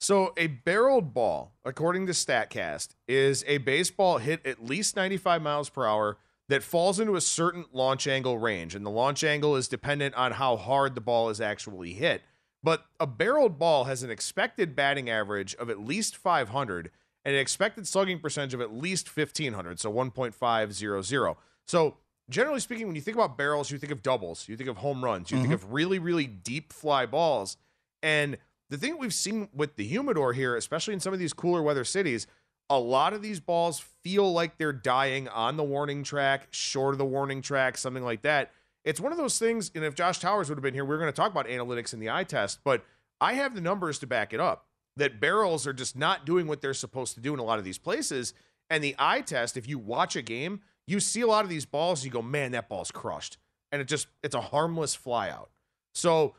[0.00, 5.68] So a barreled ball, according to Statcast, is a baseball hit at least 95 miles
[5.68, 9.68] per hour that falls into a certain launch angle range, and the launch angle is
[9.68, 12.22] dependent on how hard the ball is actually hit.
[12.62, 16.90] But a barreled ball has an expected batting average of at least 500
[17.28, 21.36] and an expected slugging percentage of at least 1500, so 1.500.
[21.66, 21.96] So
[22.30, 25.04] generally speaking, when you think about barrels, you think of doubles, you think of home
[25.04, 25.66] runs, you think mm-hmm.
[25.66, 27.58] of really, really deep fly balls.
[28.02, 28.38] And
[28.70, 31.84] the thing we've seen with the humidor here, especially in some of these cooler weather
[31.84, 32.26] cities,
[32.70, 36.98] a lot of these balls feel like they're dying on the warning track, short of
[36.98, 38.52] the warning track, something like that.
[38.86, 40.98] It's one of those things, and if Josh Towers would have been here, we are
[40.98, 42.86] going to talk about analytics in the eye test, but
[43.20, 44.64] I have the numbers to back it up
[44.98, 47.64] that barrels are just not doing what they're supposed to do in a lot of
[47.64, 48.34] these places.
[48.70, 51.64] And the eye test, if you watch a game, you see a lot of these
[51.64, 53.38] balls, you go, man, that ball's crushed.
[53.72, 55.50] And it just, it's a harmless fly out.
[55.94, 56.34] So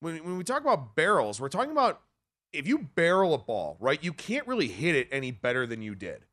[0.00, 2.02] when, when we talk about barrels, we're talking about
[2.52, 5.94] if you barrel a ball, right, you can't really hit it any better than you
[5.94, 6.26] did.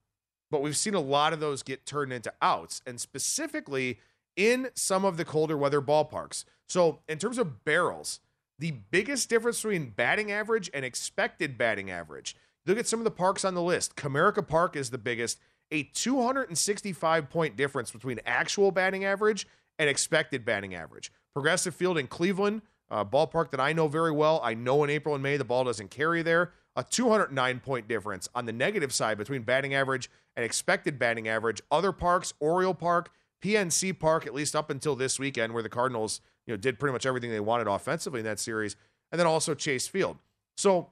[0.52, 4.00] But we've seen a lot of those get turned into outs, and specifically
[4.36, 6.44] in some of the colder weather ballparks.
[6.68, 8.20] So, in terms of barrels,
[8.60, 12.36] the biggest difference between batting average and expected batting average.
[12.65, 13.95] Look at some of the parks on the list.
[13.95, 15.39] Comerica Park is the biggest,
[15.72, 19.48] a 265 point difference between actual batting average
[19.80, 21.12] and expected batting average.
[21.34, 24.41] Progressive Field in Cleveland, a ballpark that I know very well.
[24.43, 26.52] I know in April and May the ball doesn't carry there.
[26.76, 31.62] A 209 point difference on the negative side between batting average and expected batting average.
[31.72, 33.10] Other parks, Oriole Park,
[33.41, 36.94] PNC Park, at least up until this weekend, where the Cardinals, you know, did pretty
[36.94, 38.76] much everything they wanted offensively in that series,
[39.12, 40.18] and then also Chase Field.
[40.58, 40.90] So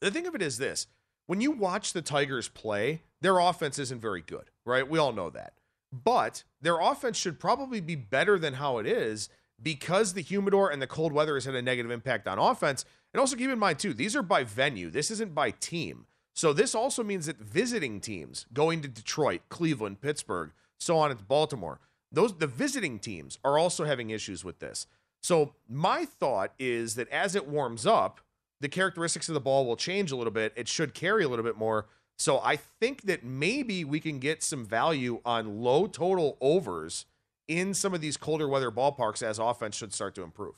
[0.00, 0.86] the thing of it is this:
[1.26, 4.88] when you watch the Tigers play, their offense isn't very good, right?
[4.88, 5.54] We all know that.
[5.92, 9.28] But their offense should probably be better than how it is
[9.62, 12.84] because the humidor and the cold weather has had a negative impact on offense.
[13.12, 14.90] And also keep in mind, too, these are by venue.
[14.90, 16.06] This isn't by team.
[16.34, 21.24] So this also means that visiting teams going to Detroit, Cleveland, Pittsburgh, so on into
[21.24, 21.78] Baltimore,
[22.12, 24.86] those the visiting teams are also having issues with this.
[25.22, 28.20] So my thought is that as it warms up,
[28.60, 30.52] the characteristics of the ball will change a little bit.
[30.56, 31.86] It should carry a little bit more.
[32.18, 37.06] So I think that maybe we can get some value on low total overs
[37.48, 40.54] in some of these colder weather ballparks as offense should start to improve.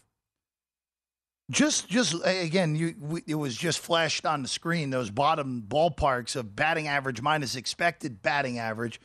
[1.50, 6.36] Just, just again, you we, it was just flashed on the screen those bottom ballparks
[6.36, 8.98] of batting average minus expected batting average,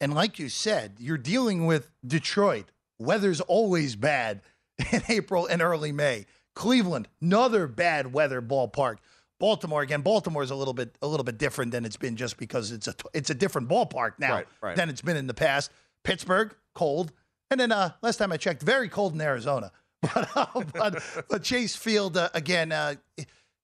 [0.00, 2.66] and like you said, you're dealing with Detroit.
[2.98, 4.42] Weather's always bad
[4.92, 6.26] in April and early May.
[6.54, 8.96] Cleveland, another bad weather ballpark.
[9.38, 10.02] Baltimore again.
[10.02, 12.94] Baltimore's a little bit a little bit different than it's been just because it's a
[13.14, 14.76] it's a different ballpark now Right, right.
[14.76, 15.70] than it's been in the past.
[16.04, 17.12] Pittsburgh, cold,
[17.50, 19.72] and then uh, last time I checked, very cold in Arizona.
[20.14, 22.94] But uh, but, but Chase Field uh, again, uh,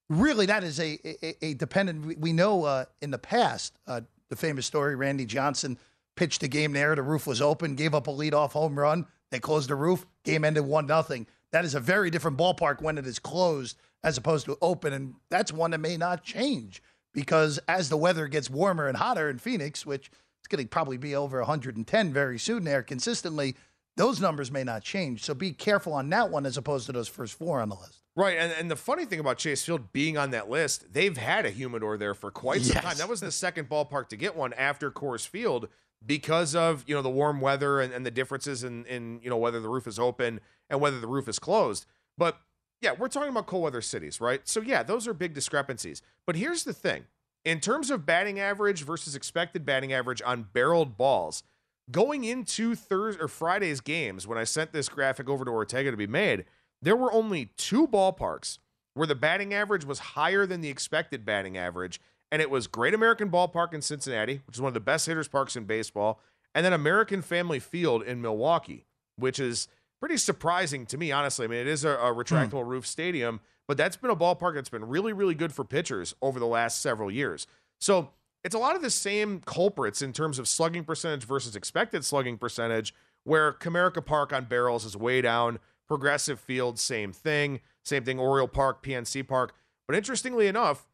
[0.08, 2.06] really that is a a, a dependent.
[2.06, 5.78] We, we know uh, in the past uh, the famous story: Randy Johnson
[6.16, 6.94] pitched a game there.
[6.94, 9.06] The roof was open, gave up a leadoff home run.
[9.30, 10.06] They closed the roof.
[10.24, 11.26] Game ended one nothing.
[11.52, 15.14] That is a very different ballpark when it is closed as opposed to open, and
[15.30, 19.38] that's one that may not change because as the weather gets warmer and hotter in
[19.38, 23.56] Phoenix, which it's going to probably be over 110 very soon there consistently,
[23.96, 25.24] those numbers may not change.
[25.24, 28.02] So be careful on that one as opposed to those first four on the list.
[28.14, 31.44] Right, and, and the funny thing about Chase Field being on that list, they've had
[31.44, 32.96] a humidor there for quite some time.
[32.98, 35.68] That was the second ballpark to get one after Coors Field
[36.06, 39.36] because of you know the warm weather and, and the differences in, in you know
[39.36, 40.40] whether the roof is open
[40.70, 41.86] and whether the roof is closed.
[42.16, 42.38] But
[42.80, 44.46] yeah, we're talking about cold weather cities, right?
[44.46, 46.02] So yeah, those are big discrepancies.
[46.26, 47.04] But here's the thing:
[47.44, 51.42] In terms of batting average versus expected batting average on barreled balls,
[51.90, 55.96] going into Thursday or Friday's games, when I sent this graphic over to Ortega to
[55.96, 56.44] be made,
[56.82, 58.58] there were only two ballparks
[58.94, 62.94] where the batting average was higher than the expected batting average, and it was Great
[62.94, 66.20] American Ballpark in Cincinnati, which is one of the best hitters parks in baseball,
[66.54, 68.84] and then American Family Field in Milwaukee,
[69.16, 69.68] which is
[70.00, 71.44] pretty surprising to me, honestly.
[71.44, 72.68] I mean, it is a, a retractable mm.
[72.68, 76.38] roof stadium, but that's been a ballpark that's been really, really good for pitchers over
[76.38, 77.46] the last several years.
[77.80, 78.10] So
[78.44, 82.38] it's a lot of the same culprits in terms of slugging percentage versus expected slugging
[82.38, 85.58] percentage, where Comerica Park on barrels is way down.
[85.88, 87.60] Progressive Field, same thing.
[87.84, 89.54] Same thing, Oriole Park, PNC Park.
[89.86, 90.86] But interestingly enough,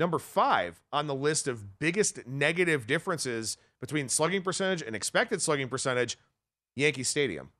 [0.00, 5.68] number five on the list of biggest negative differences between slugging percentage and expected slugging
[5.68, 6.18] percentage,
[6.74, 7.50] Yankee Stadium.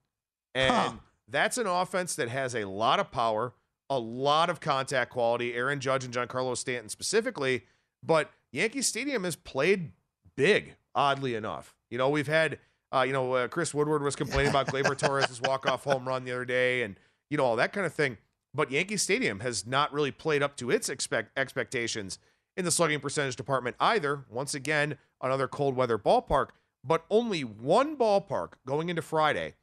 [0.54, 0.92] And huh.
[1.28, 3.52] that's an offense that has a lot of power,
[3.88, 7.64] a lot of contact quality, Aaron Judge and Giancarlo Stanton specifically,
[8.02, 9.92] but Yankee Stadium has played
[10.34, 11.76] big, oddly enough.
[11.90, 12.58] You know, we've had,
[12.92, 16.32] uh, you know, uh, Chris Woodward was complaining about Gleyber Torres' walk-off home run the
[16.32, 16.98] other day and,
[17.28, 18.16] you know, all that kind of thing.
[18.52, 22.18] But Yankee Stadium has not really played up to its expect expectations
[22.60, 24.24] in the slugging percentage department either.
[24.28, 26.48] Once again, another cold weather ballpark,
[26.84, 29.54] but only one ballpark going into Friday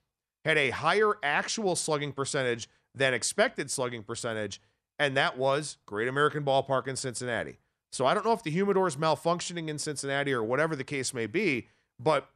[0.44, 4.60] had a higher actual slugging percentage than expected slugging percentage,
[4.98, 7.60] and that was Great American Ballpark in Cincinnati.
[7.92, 11.14] So I don't know if the humidor is malfunctioning in Cincinnati or whatever the case
[11.14, 11.68] may be,
[12.00, 12.30] but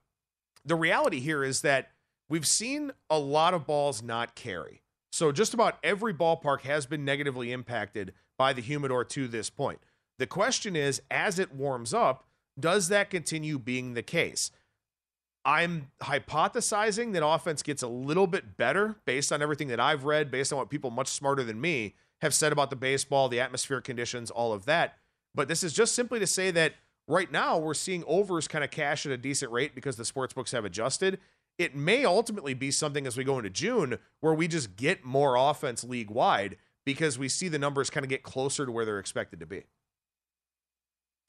[0.63, 1.89] the reality here is that
[2.29, 4.83] we've seen a lot of balls not carry.
[5.11, 9.79] So just about every ballpark has been negatively impacted by the humidor to this point.
[10.21, 12.27] The question is, as it warms up,
[12.59, 14.51] does that continue being the case?
[15.43, 20.29] I'm hypothesizing that offense gets a little bit better based on everything that I've read,
[20.29, 23.83] based on what people much smarter than me have said about the baseball, the atmospheric
[23.83, 24.99] conditions, all of that.
[25.33, 26.75] But this is just simply to say that
[27.07, 30.35] right now we're seeing overs kind of cash at a decent rate because the sports
[30.35, 31.17] books have adjusted.
[31.57, 35.35] It may ultimately be something as we go into June where we just get more
[35.35, 38.99] offense league wide because we see the numbers kind of get closer to where they're
[38.99, 39.63] expected to be.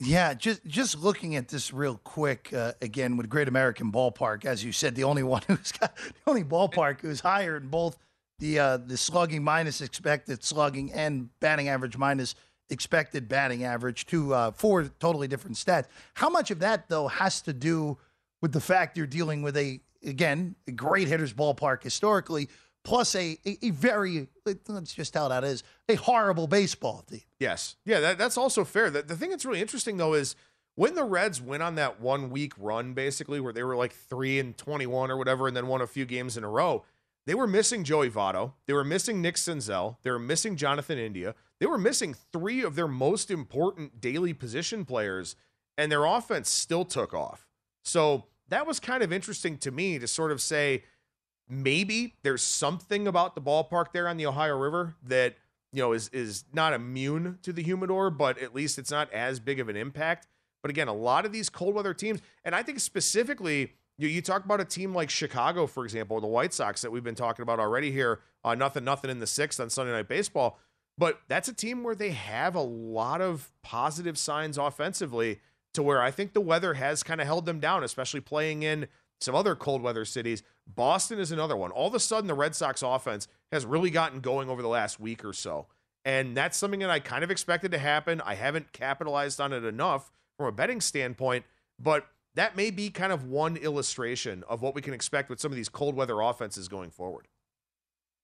[0.05, 4.65] Yeah, just just looking at this real quick uh, again with Great American Ballpark, as
[4.65, 7.97] you said, the only one who's got the only ballpark who's higher in both
[8.39, 12.35] the uh, the slugging minus expected slugging and batting average minus
[12.69, 15.87] expected batting average, two uh, four totally different stats.
[16.15, 17.97] How much of that though has to do
[18.41, 22.49] with the fact you're dealing with a again a great hitters ballpark historically,
[22.85, 27.23] plus a, a, a very let's just tell that is a horrible baseball team.
[27.39, 28.91] Yes, yeah, that, that's also fair.
[28.91, 30.37] The, the thing that's really interesting though is
[30.75, 34.39] when the Reds went on that one week run, basically where they were like three
[34.39, 36.85] and twenty one or whatever, and then won a few games in a row.
[37.25, 38.55] They were missing Joey Votto.
[38.67, 39.97] They were missing Nick Senzel.
[40.03, 41.37] They were missing Jonathan India.
[41.61, 45.37] They were missing three of their most important daily position players,
[45.79, 47.47] and their offense still took off.
[47.85, 50.83] So that was kind of interesting to me to sort of say,
[51.53, 55.37] maybe there's something about the ballpark there on the Ohio River that
[55.73, 59.39] you know is is not immune to the humidor, but at least it's not as
[59.39, 60.27] big of an impact.
[60.63, 64.23] But again, a lot of these cold weather teams, and I think specifically, you, you
[64.23, 67.43] talk about a team like Chicago, for example, the White Sox that we've been talking
[67.43, 70.59] about already here, uh, nothing, nothing in the sixth on Sunday Night Baseball.
[70.97, 75.41] But that's a team where they have a lot of positive signs offensively
[75.75, 78.87] to where I think the weather has kind of held them down, especially playing in
[79.21, 80.43] some other cold weather cities.
[80.67, 81.71] Boston is another one.
[81.71, 85.01] All of a sudden, the Red Sox offense has really gotten going over the last
[85.01, 85.67] week or so.
[86.05, 88.21] And that's something that I kind of expected to happen.
[88.25, 91.45] I haven't capitalized on it enough from a betting standpoint,
[91.79, 95.53] but that may be kind of one illustration of what we can expect with some
[95.53, 97.29] of these cold weather offenses going forward.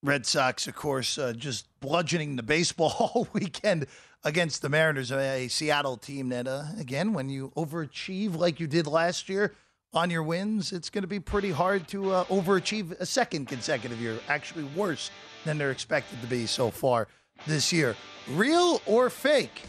[0.02, 3.86] Red Sox, of course, uh, just bludgeoning the baseball all weekend
[4.24, 8.86] against the Mariners, a Seattle team that, uh, again, when you overachieve like you did
[8.86, 9.54] last year,
[9.94, 14.00] on your wins, it's going to be pretty hard to uh, overachieve a second consecutive
[14.00, 15.10] year, actually worse
[15.44, 17.08] than they're expected to be so far
[17.46, 17.96] this year.
[18.30, 19.62] Real or fake?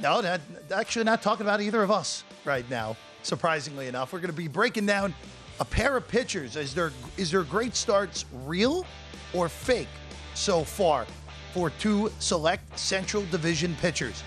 [0.00, 0.40] No, that,
[0.74, 4.12] actually not talking about either of us right now, surprisingly enough.
[4.12, 5.14] We're going to be breaking down
[5.60, 6.56] a pair of pitchers.
[6.56, 8.84] Is their, is their great starts real
[9.32, 9.88] or fake
[10.34, 11.06] so far
[11.54, 14.24] for two select Central Division pitchers?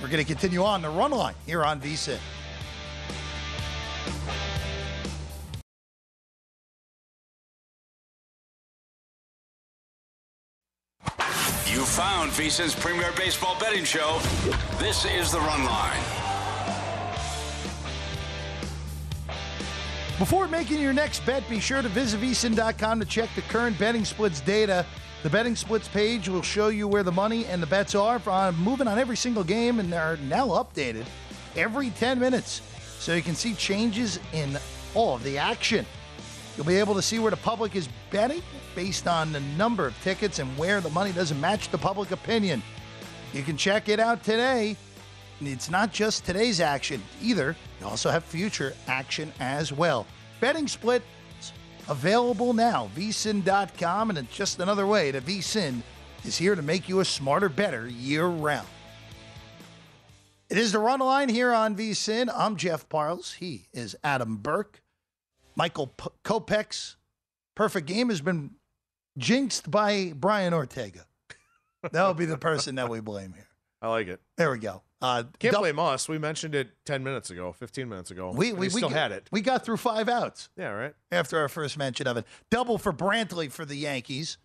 [0.00, 2.18] We're going to continue on the run line here on VSIN.
[12.40, 14.18] VSIN's premier baseball betting show.
[14.78, 16.00] This is the Run Line.
[20.18, 24.06] Before making your next bet, be sure to visit VSIN.com to check the current betting
[24.06, 24.86] splits data.
[25.22, 28.22] The betting splits page will show you where the money and the bets are.
[28.26, 31.04] I'm uh, moving on every single game, and they're now updated
[31.56, 32.62] every 10 minutes
[32.98, 34.56] so you can see changes in
[34.94, 35.84] all of the action.
[36.60, 38.42] You'll be able to see where the public is betting
[38.74, 42.62] based on the number of tickets and where the money doesn't match the public opinion.
[43.32, 44.76] You can check it out today.
[45.40, 47.56] It's not just today's action either.
[47.80, 50.06] You also have future action as well.
[50.38, 51.02] Betting split
[51.88, 52.90] available now.
[52.94, 55.80] vsin.com and it's just another way that vsin
[56.26, 58.68] is here to make you a smarter, better year round.
[60.50, 62.30] It is the run line here on vsin.
[62.36, 63.32] I'm Jeff Parles.
[63.32, 64.82] He is Adam Burke.
[65.56, 66.96] Michael P- Kopech's
[67.54, 68.50] perfect game has been
[69.18, 71.06] jinxed by Brian Ortega.
[71.92, 73.46] That'll be the person that we blame here.
[73.82, 74.20] I like it.
[74.36, 74.82] There we go.
[75.02, 76.08] Uh, Can't dou- blame us.
[76.08, 78.32] We mentioned it 10 minutes ago, 15 minutes ago.
[78.34, 79.28] We, we, we still got- had it.
[79.32, 80.94] We got through five outs Yeah, right.
[81.10, 82.26] after our first mention of it.
[82.50, 84.36] Double for Brantley for the Yankees.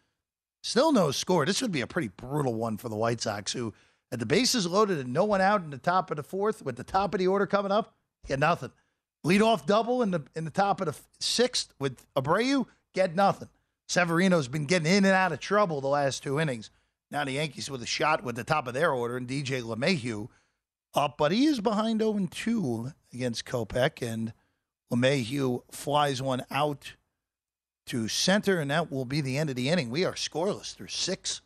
[0.63, 1.45] Still no score.
[1.45, 3.73] This would be a pretty brutal one for the White Sox, who
[4.11, 6.77] had the bases loaded and no one out in the top of the fourth, with
[6.77, 7.93] the top of the order coming up,
[8.25, 8.71] get nothing.
[9.25, 13.49] Lead off double in the in the top of the sixth with Abreu, get nothing.
[13.87, 16.69] Severino's been getting in and out of trouble the last two innings.
[17.09, 20.27] Now the Yankees with a shot with the top of their order and DJ LeMahieu
[20.93, 24.31] up, but he is behind 0 2 against Kopech, and
[24.93, 26.93] LeMahieu flies one out
[27.87, 29.89] to center, and that will be the end of the inning.
[29.89, 31.41] We are scoreless through six.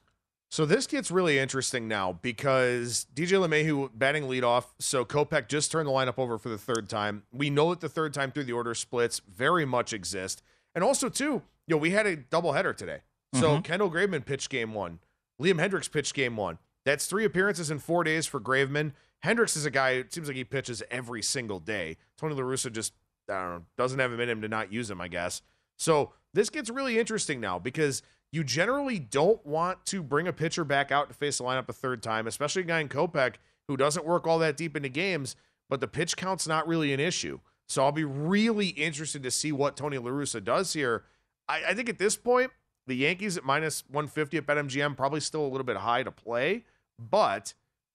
[0.51, 4.65] So this gets really interesting now because DJ LeMahieu batting leadoff.
[4.79, 7.23] So Kopech just turned the lineup over for the third time.
[7.31, 10.41] We know that the third time through the order splits very much exist.
[10.73, 13.01] And also, too, you know, we had a doubleheader today.
[13.35, 13.61] So mm-hmm.
[13.61, 14.99] Kendall Graveman pitched game one.
[15.39, 16.57] Liam Hendriks pitched game one.
[16.83, 18.93] That's three appearances in four days for Graveman.
[19.23, 21.97] Hendriks is a guy, it seems like he pitches every single day.
[22.17, 22.93] Tony La Russa just,
[23.29, 25.43] I don't know, doesn't have him in him to not use him, I guess.
[25.77, 30.63] So this gets really interesting now because you generally don't want to bring a pitcher
[30.63, 33.35] back out to face the lineup a third time, especially a guy in Kopech
[33.67, 35.35] who doesn't work all that deep into games,
[35.69, 37.39] but the pitch count's not really an issue.
[37.67, 41.03] So I'll be really interested to see what Tony La Russa does here.
[41.47, 42.51] I, I think at this point,
[42.87, 46.65] the Yankees at minus 150 at BetMGM probably still a little bit high to play,
[46.97, 47.53] but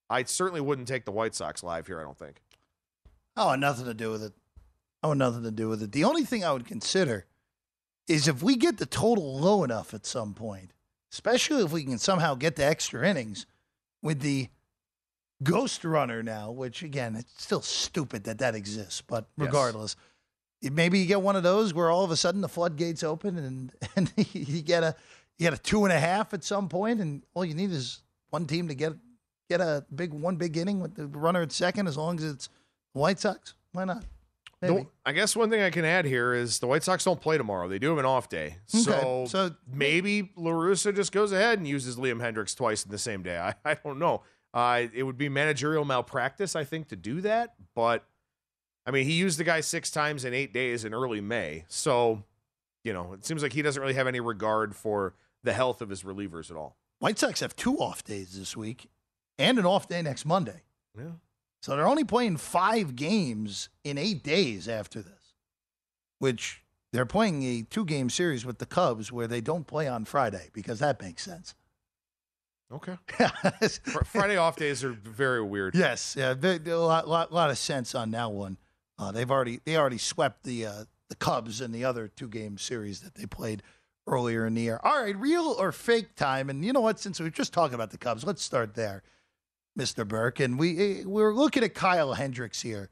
[0.09, 2.41] I certainly wouldn't take the White Sox live here, I don't think.
[3.37, 4.32] Oh, nothing to do with it.
[5.03, 5.93] Oh, nothing to do with it.
[5.93, 7.26] The only thing I would consider
[8.09, 10.73] is if we get the total low enough at some point,
[11.13, 13.47] especially if we can somehow get the extra innings
[14.03, 14.49] with the
[15.43, 19.97] ghost runner now, which again, it's still stupid that that exists, but regardless,
[20.63, 23.39] it- maybe you get one of those where all of a sudden the floodgates open
[23.39, 24.95] and and you get a
[25.39, 28.03] you get a two and a half at some point, and all you need is
[28.31, 28.93] one team to get
[29.51, 32.49] get a big one big inning with the runner at second, as long as it's
[32.93, 33.55] White Sox.
[33.73, 34.05] Why not?
[34.67, 37.37] The- I guess one thing I can add here is the White Sox don't play
[37.39, 37.69] tomorrow.
[37.69, 38.57] They do have an off day.
[38.67, 42.99] So, Okay, so- maybe LaRussa just goes ahead and uses Liam Hendriks twice in the
[42.99, 43.39] same day.
[43.39, 44.23] I, I don't know.
[44.53, 47.55] Uh, it would be managerial malpractice, I think, to do that.
[47.75, 48.05] But,
[48.87, 51.65] I mean, he used the guy six times in eight days in early May.
[51.69, 52.23] So,
[52.85, 55.89] you know, it seems like he doesn't really have any regard for the health of
[55.91, 56.77] his relievers at all.
[57.01, 58.89] White Sox have two off days this week
[59.39, 60.62] and an off day next Monday.
[60.97, 61.11] Yeah.
[61.65, 65.33] So they're only playing five games in eight days after this,
[66.19, 66.62] which
[66.93, 70.51] they're playing a two game series with the Cubs where they don't play on Friday
[70.53, 71.55] because that makes sense.
[72.71, 72.99] Okay.
[73.83, 75.75] Fr- Friday off days are very weird.
[75.75, 78.59] yes, yeah, a lot, lot, lot of sense on that one.
[78.99, 82.59] Uh, they've already they already swept the uh, the Cubs in the other two game
[82.59, 83.62] series that they played
[84.07, 84.81] earlier in the year.
[84.85, 87.01] All right, real or fake time, and you know what?
[87.01, 89.03] Since we're just talking about the Cubs, let's start there,
[89.77, 90.41] Mister Burke.
[90.41, 92.91] And we eh, we're looking at Kyle Hendricks here,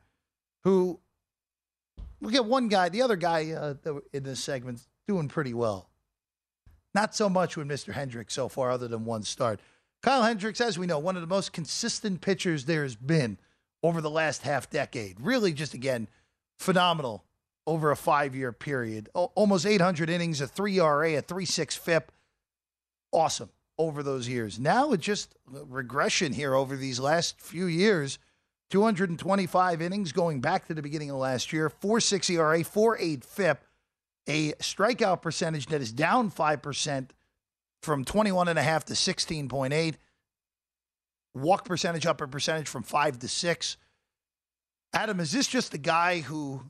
[0.64, 1.00] who
[2.20, 3.74] look at one guy, the other guy uh,
[4.12, 5.88] in this segment's doing pretty well.
[6.94, 7.92] Not so much with Mr.
[7.92, 9.60] Hendricks so far, other than one start.
[10.02, 13.38] Kyle Hendricks, as we know, one of the most consistent pitchers there has been
[13.82, 15.20] over the last half decade.
[15.20, 16.08] Really, just again,
[16.58, 17.24] phenomenal
[17.66, 19.08] over a five year period.
[19.14, 22.12] O- almost 800 innings, a 3 RA, a 3.6 FIP.
[23.12, 23.50] Awesome
[23.82, 24.58] over those years.
[24.58, 28.18] Now it's just regression here over these last few years.
[28.70, 33.64] 225 innings going back to the beginning of last year, 4.6 ERA, 4.8 FIP,
[34.26, 37.10] a strikeout percentage that is down 5%
[37.82, 39.94] from 21.5 to 16.8.
[41.34, 43.76] Walk percentage up a percentage from 5 to 6.
[44.94, 46.62] Adam, is this just the guy who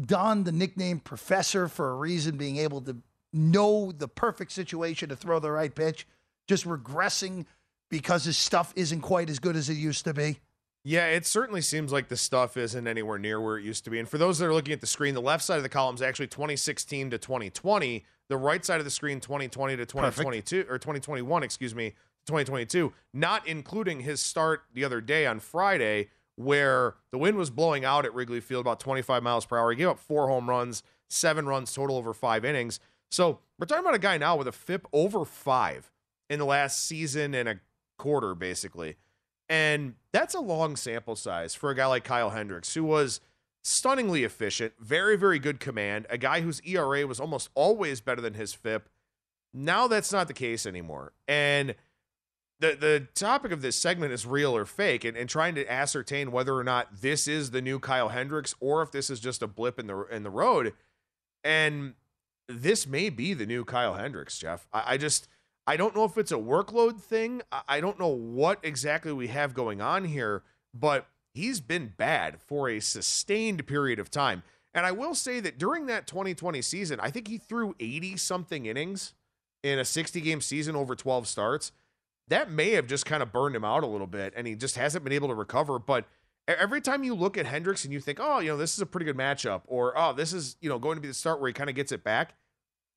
[0.00, 2.96] donned the nickname professor for a reason, being able to
[3.32, 6.06] know the perfect situation to throw the right pitch,
[6.48, 7.46] just regressing
[7.90, 10.40] because his stuff isn't quite as good as it used to be?
[10.82, 13.98] Yeah, it certainly seems like the stuff isn't anywhere near where it used to be.
[13.98, 15.94] And for those that are looking at the screen, the left side of the column
[15.94, 18.04] is actually 2016 to 2020.
[18.28, 21.90] The right side of the screen, 2020 to 2022 or 2021, excuse me,
[22.26, 27.84] 2022, not including his start the other day on Friday where the wind was blowing
[27.84, 29.70] out at Wrigley Field about 25 miles per hour.
[29.70, 32.80] He gave up four home runs, seven runs total over five innings.
[33.10, 35.90] So we're talking about a guy now with a FIP over five
[36.28, 37.60] in the last season and a
[37.98, 38.96] quarter, basically.
[39.48, 43.20] And that's a long sample size for a guy like Kyle Hendricks, who was
[43.62, 48.34] stunningly efficient, very, very good command, a guy whose ERA was almost always better than
[48.34, 48.88] his FIP.
[49.52, 51.12] Now that's not the case anymore.
[51.26, 51.74] And
[52.60, 56.30] the the topic of this segment is real or fake, and, and trying to ascertain
[56.30, 59.48] whether or not this is the new Kyle Hendricks or if this is just a
[59.48, 60.74] blip in the in the road.
[61.42, 61.94] And
[62.50, 64.66] this may be the new Kyle Hendricks, Jeff.
[64.72, 65.28] I, I just
[65.66, 67.42] I don't know if it's a workload thing.
[67.52, 70.42] I, I don't know what exactly we have going on here,
[70.74, 74.42] but he's been bad for a sustained period of time.
[74.72, 78.66] And I will say that during that 2020 season, I think he threw 80 something
[78.66, 79.14] innings
[79.62, 81.72] in a 60 game season over 12 starts
[82.30, 84.76] that may have just kind of burned him out a little bit and he just
[84.76, 85.78] hasn't been able to recover.
[85.78, 86.06] But
[86.46, 88.86] every time you look at Hendricks and you think, oh, you know, this is a
[88.86, 91.48] pretty good matchup, or oh, this is, you know, going to be the start where
[91.48, 92.34] he kind of gets it back,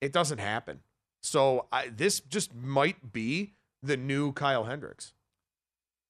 [0.03, 0.81] it doesn't happen.
[1.21, 5.13] So I, this just might be the new Kyle Hendricks.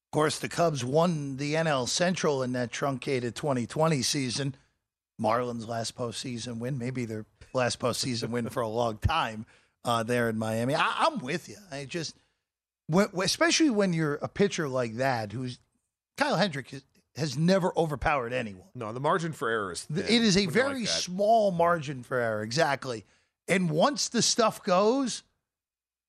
[0.07, 4.55] Of course, the Cubs won the NL Central in that truncated 2020 season.
[5.21, 9.45] Marlins' last postseason win, maybe their last postseason win for a long time
[9.85, 10.73] uh, there in Miami.
[10.75, 11.57] I, I'm with you.
[11.71, 12.15] I just
[12.87, 15.59] when, especially when you're a pitcher like that, who's
[16.17, 16.83] Kyle Hendrick has,
[17.15, 18.67] has never overpowered anyone.
[18.73, 20.03] No, the margin for error is thin.
[20.03, 23.05] It is a very like small margin for error, exactly.
[23.47, 25.23] And once the stuff goes,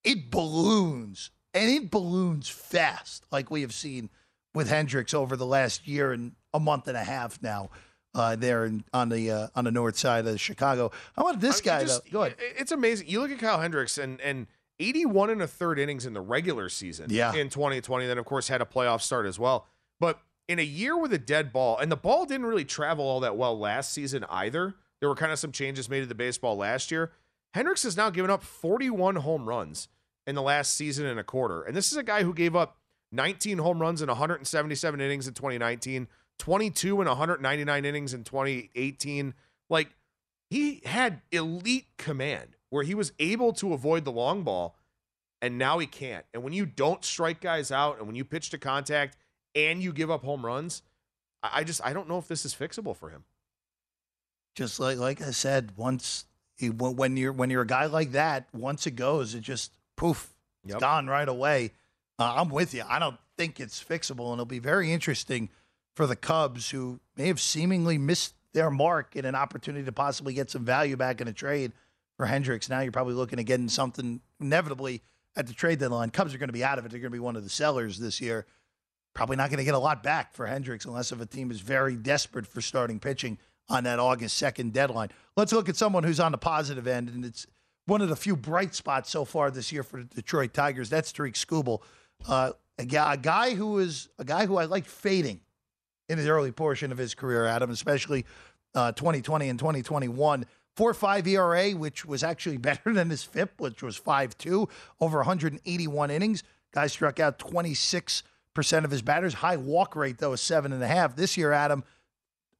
[0.04, 4.10] it balloons, and it balloons fast, like we have seen
[4.54, 7.70] with Hendricks over the last year and a month and a half now.
[8.16, 10.92] Uh, there in, on the uh, on the north side of Chicago.
[11.16, 11.82] How about this guy?
[11.82, 12.36] Just, Go ahead.
[12.38, 13.08] It's amazing.
[13.08, 14.46] You look at Kyle Hendricks, and and
[14.78, 17.34] 81 and a third innings in the regular season yeah.
[17.34, 18.06] in 2020.
[18.06, 19.66] Then, of course, had a playoff start as well.
[19.98, 23.20] But in a year with a dead ball, and the ball didn't really travel all
[23.20, 24.74] that well last season either.
[25.00, 27.12] There were kind of some changes made to the baseball last year.
[27.54, 29.86] Hendricks has now given up 41 home runs
[30.26, 31.62] in the last season and a quarter.
[31.62, 32.78] And this is a guy who gave up
[33.12, 36.08] 19 home runs in 177 innings in 2019,
[36.40, 39.34] 22 in 199 innings in 2018.
[39.70, 39.94] Like,
[40.50, 44.76] he had elite command where he was able to avoid the long ball
[45.40, 46.26] and now he can't.
[46.34, 49.16] And when you don't strike guys out and when you pitch to contact
[49.54, 50.82] and you give up home runs,
[51.40, 53.24] I just I don't know if this is fixable for him.
[54.56, 56.24] Just like like I said, once
[56.60, 60.34] when you're when you're a guy like that, once it goes, it just poof,
[60.64, 60.80] it's yep.
[60.80, 61.72] gone right away.
[62.18, 62.84] Uh, I'm with you.
[62.88, 65.48] I don't think it's fixable, and it'll be very interesting
[65.94, 70.32] for the Cubs, who may have seemingly missed their mark in an opportunity to possibly
[70.32, 71.72] get some value back in a trade
[72.16, 72.68] for Hendricks.
[72.68, 75.02] Now you're probably looking at getting something inevitably
[75.36, 76.10] at the trade deadline.
[76.10, 76.90] Cubs are going to be out of it.
[76.90, 78.46] They're going to be one of the sellers this year.
[79.12, 81.60] Probably not going to get a lot back for Hendricks unless if a team is
[81.60, 83.38] very desperate for starting pitching
[83.68, 85.08] on that August 2nd deadline.
[85.36, 87.46] Let's look at someone who's on the positive end, and it's
[87.86, 90.88] one of the few bright spots so far this year for the Detroit Tigers.
[90.88, 91.80] That's Tarik Skubal,
[92.28, 95.40] uh, a, guy, a guy who is a guy who I like fading
[96.08, 98.24] in the early portion of his career, Adam, especially
[98.74, 100.46] uh, 2020 and 2021.
[100.76, 104.68] 4 5 ERA, which was actually better than his FIP, which was 5 2,
[105.00, 106.42] over 181 innings.
[106.72, 108.24] Guy struck out 26%
[108.84, 109.34] of his batters.
[109.34, 111.14] High walk rate, though, is 7.5.
[111.14, 111.84] This year, Adam,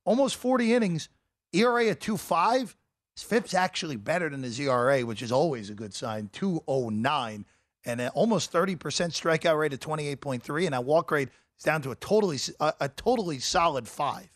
[0.05, 1.09] almost 40 innings,
[1.53, 2.75] ERA at 2.5.
[3.15, 7.47] His FIP's actually better than his ERA, which is always a good sign, 209.
[7.87, 10.65] And an almost 30% strikeout rate at 28.3.
[10.65, 11.29] And that walk rate
[11.59, 14.31] is down to a totally, a, a totally solid 5.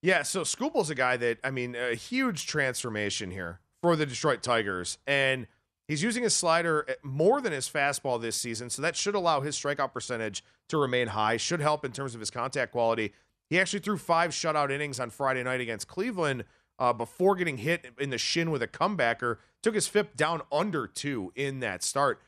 [0.00, 4.42] Yeah, so Skubal's a guy that I mean, a huge transformation here for the Detroit
[4.42, 5.46] Tigers, and
[5.88, 9.40] he's using his slider eh, more than his fastball this season, so that should allow
[9.40, 11.36] his strikeout percentage to remain high.
[11.36, 13.12] Should help in terms of his contact quality.
[13.48, 16.44] He actually threw five shutout innings on Friday night against Cleveland
[16.78, 19.38] uh, before getting hit in the shin with a comebacker.
[19.62, 22.20] Took his FIP down under two in that start.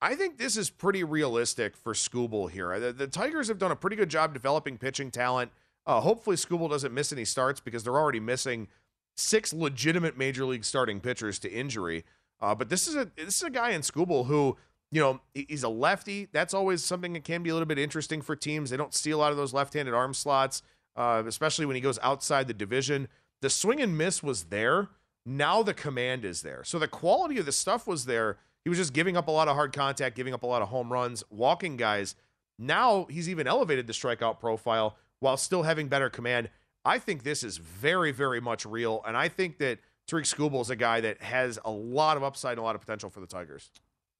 [0.00, 2.78] I think this is pretty realistic for Skubal here.
[2.78, 5.50] The, the Tigers have done a pretty good job developing pitching talent.
[5.86, 8.68] Uh, hopefully, Skubal doesn't miss any starts because they're already missing
[9.16, 12.04] six legitimate major league starting pitchers to injury.
[12.40, 14.56] Uh, but this is a this is a guy in Skubal who
[14.92, 16.28] you know he's a lefty.
[16.32, 18.70] That's always something that can be a little bit interesting for teams.
[18.70, 20.62] They don't see a lot of those left-handed arm slots,
[20.94, 23.08] uh, especially when he goes outside the division.
[23.42, 24.88] The swing and miss was there.
[25.24, 26.62] Now the command is there.
[26.64, 28.38] So the quality of the stuff was there.
[28.64, 30.68] He was just giving up a lot of hard contact, giving up a lot of
[30.68, 32.14] home runs, walking guys.
[32.58, 36.48] Now he's even elevated the strikeout profile while still having better command.
[36.84, 39.02] I think this is very, very much real.
[39.06, 42.52] And I think that Tarik Skubal is a guy that has a lot of upside
[42.52, 43.70] and a lot of potential for the Tigers.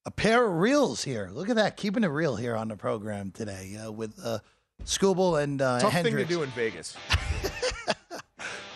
[0.07, 1.29] A pair of reels here.
[1.33, 1.77] Look at that.
[1.77, 4.39] Keeping it real here on the program today uh, with uh,
[4.85, 6.17] Skubal and uh, Tough Hendricks.
[6.17, 6.97] thing to do in Vegas.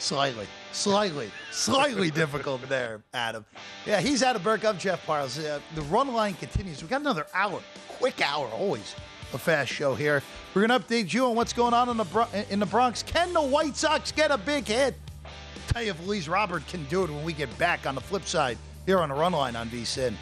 [0.01, 3.45] Slightly, slightly, slightly difficult there, Adam.
[3.87, 4.65] Yeah, he's Adam Burke.
[4.65, 5.39] I'm Jeff Parles.
[5.39, 6.81] Uh, the run line continues.
[6.81, 8.95] We've got another hour, quick hour, always
[9.35, 10.23] a fast show here.
[10.55, 13.03] We're going to update you on what's going on in the, Bro- in the Bronx.
[13.03, 14.95] Can the White Sox get a big hit?
[15.69, 18.25] Tell you if Luis Robert can do it when we get back on the flip
[18.25, 18.57] side
[18.87, 20.15] here on the run line on VSIN.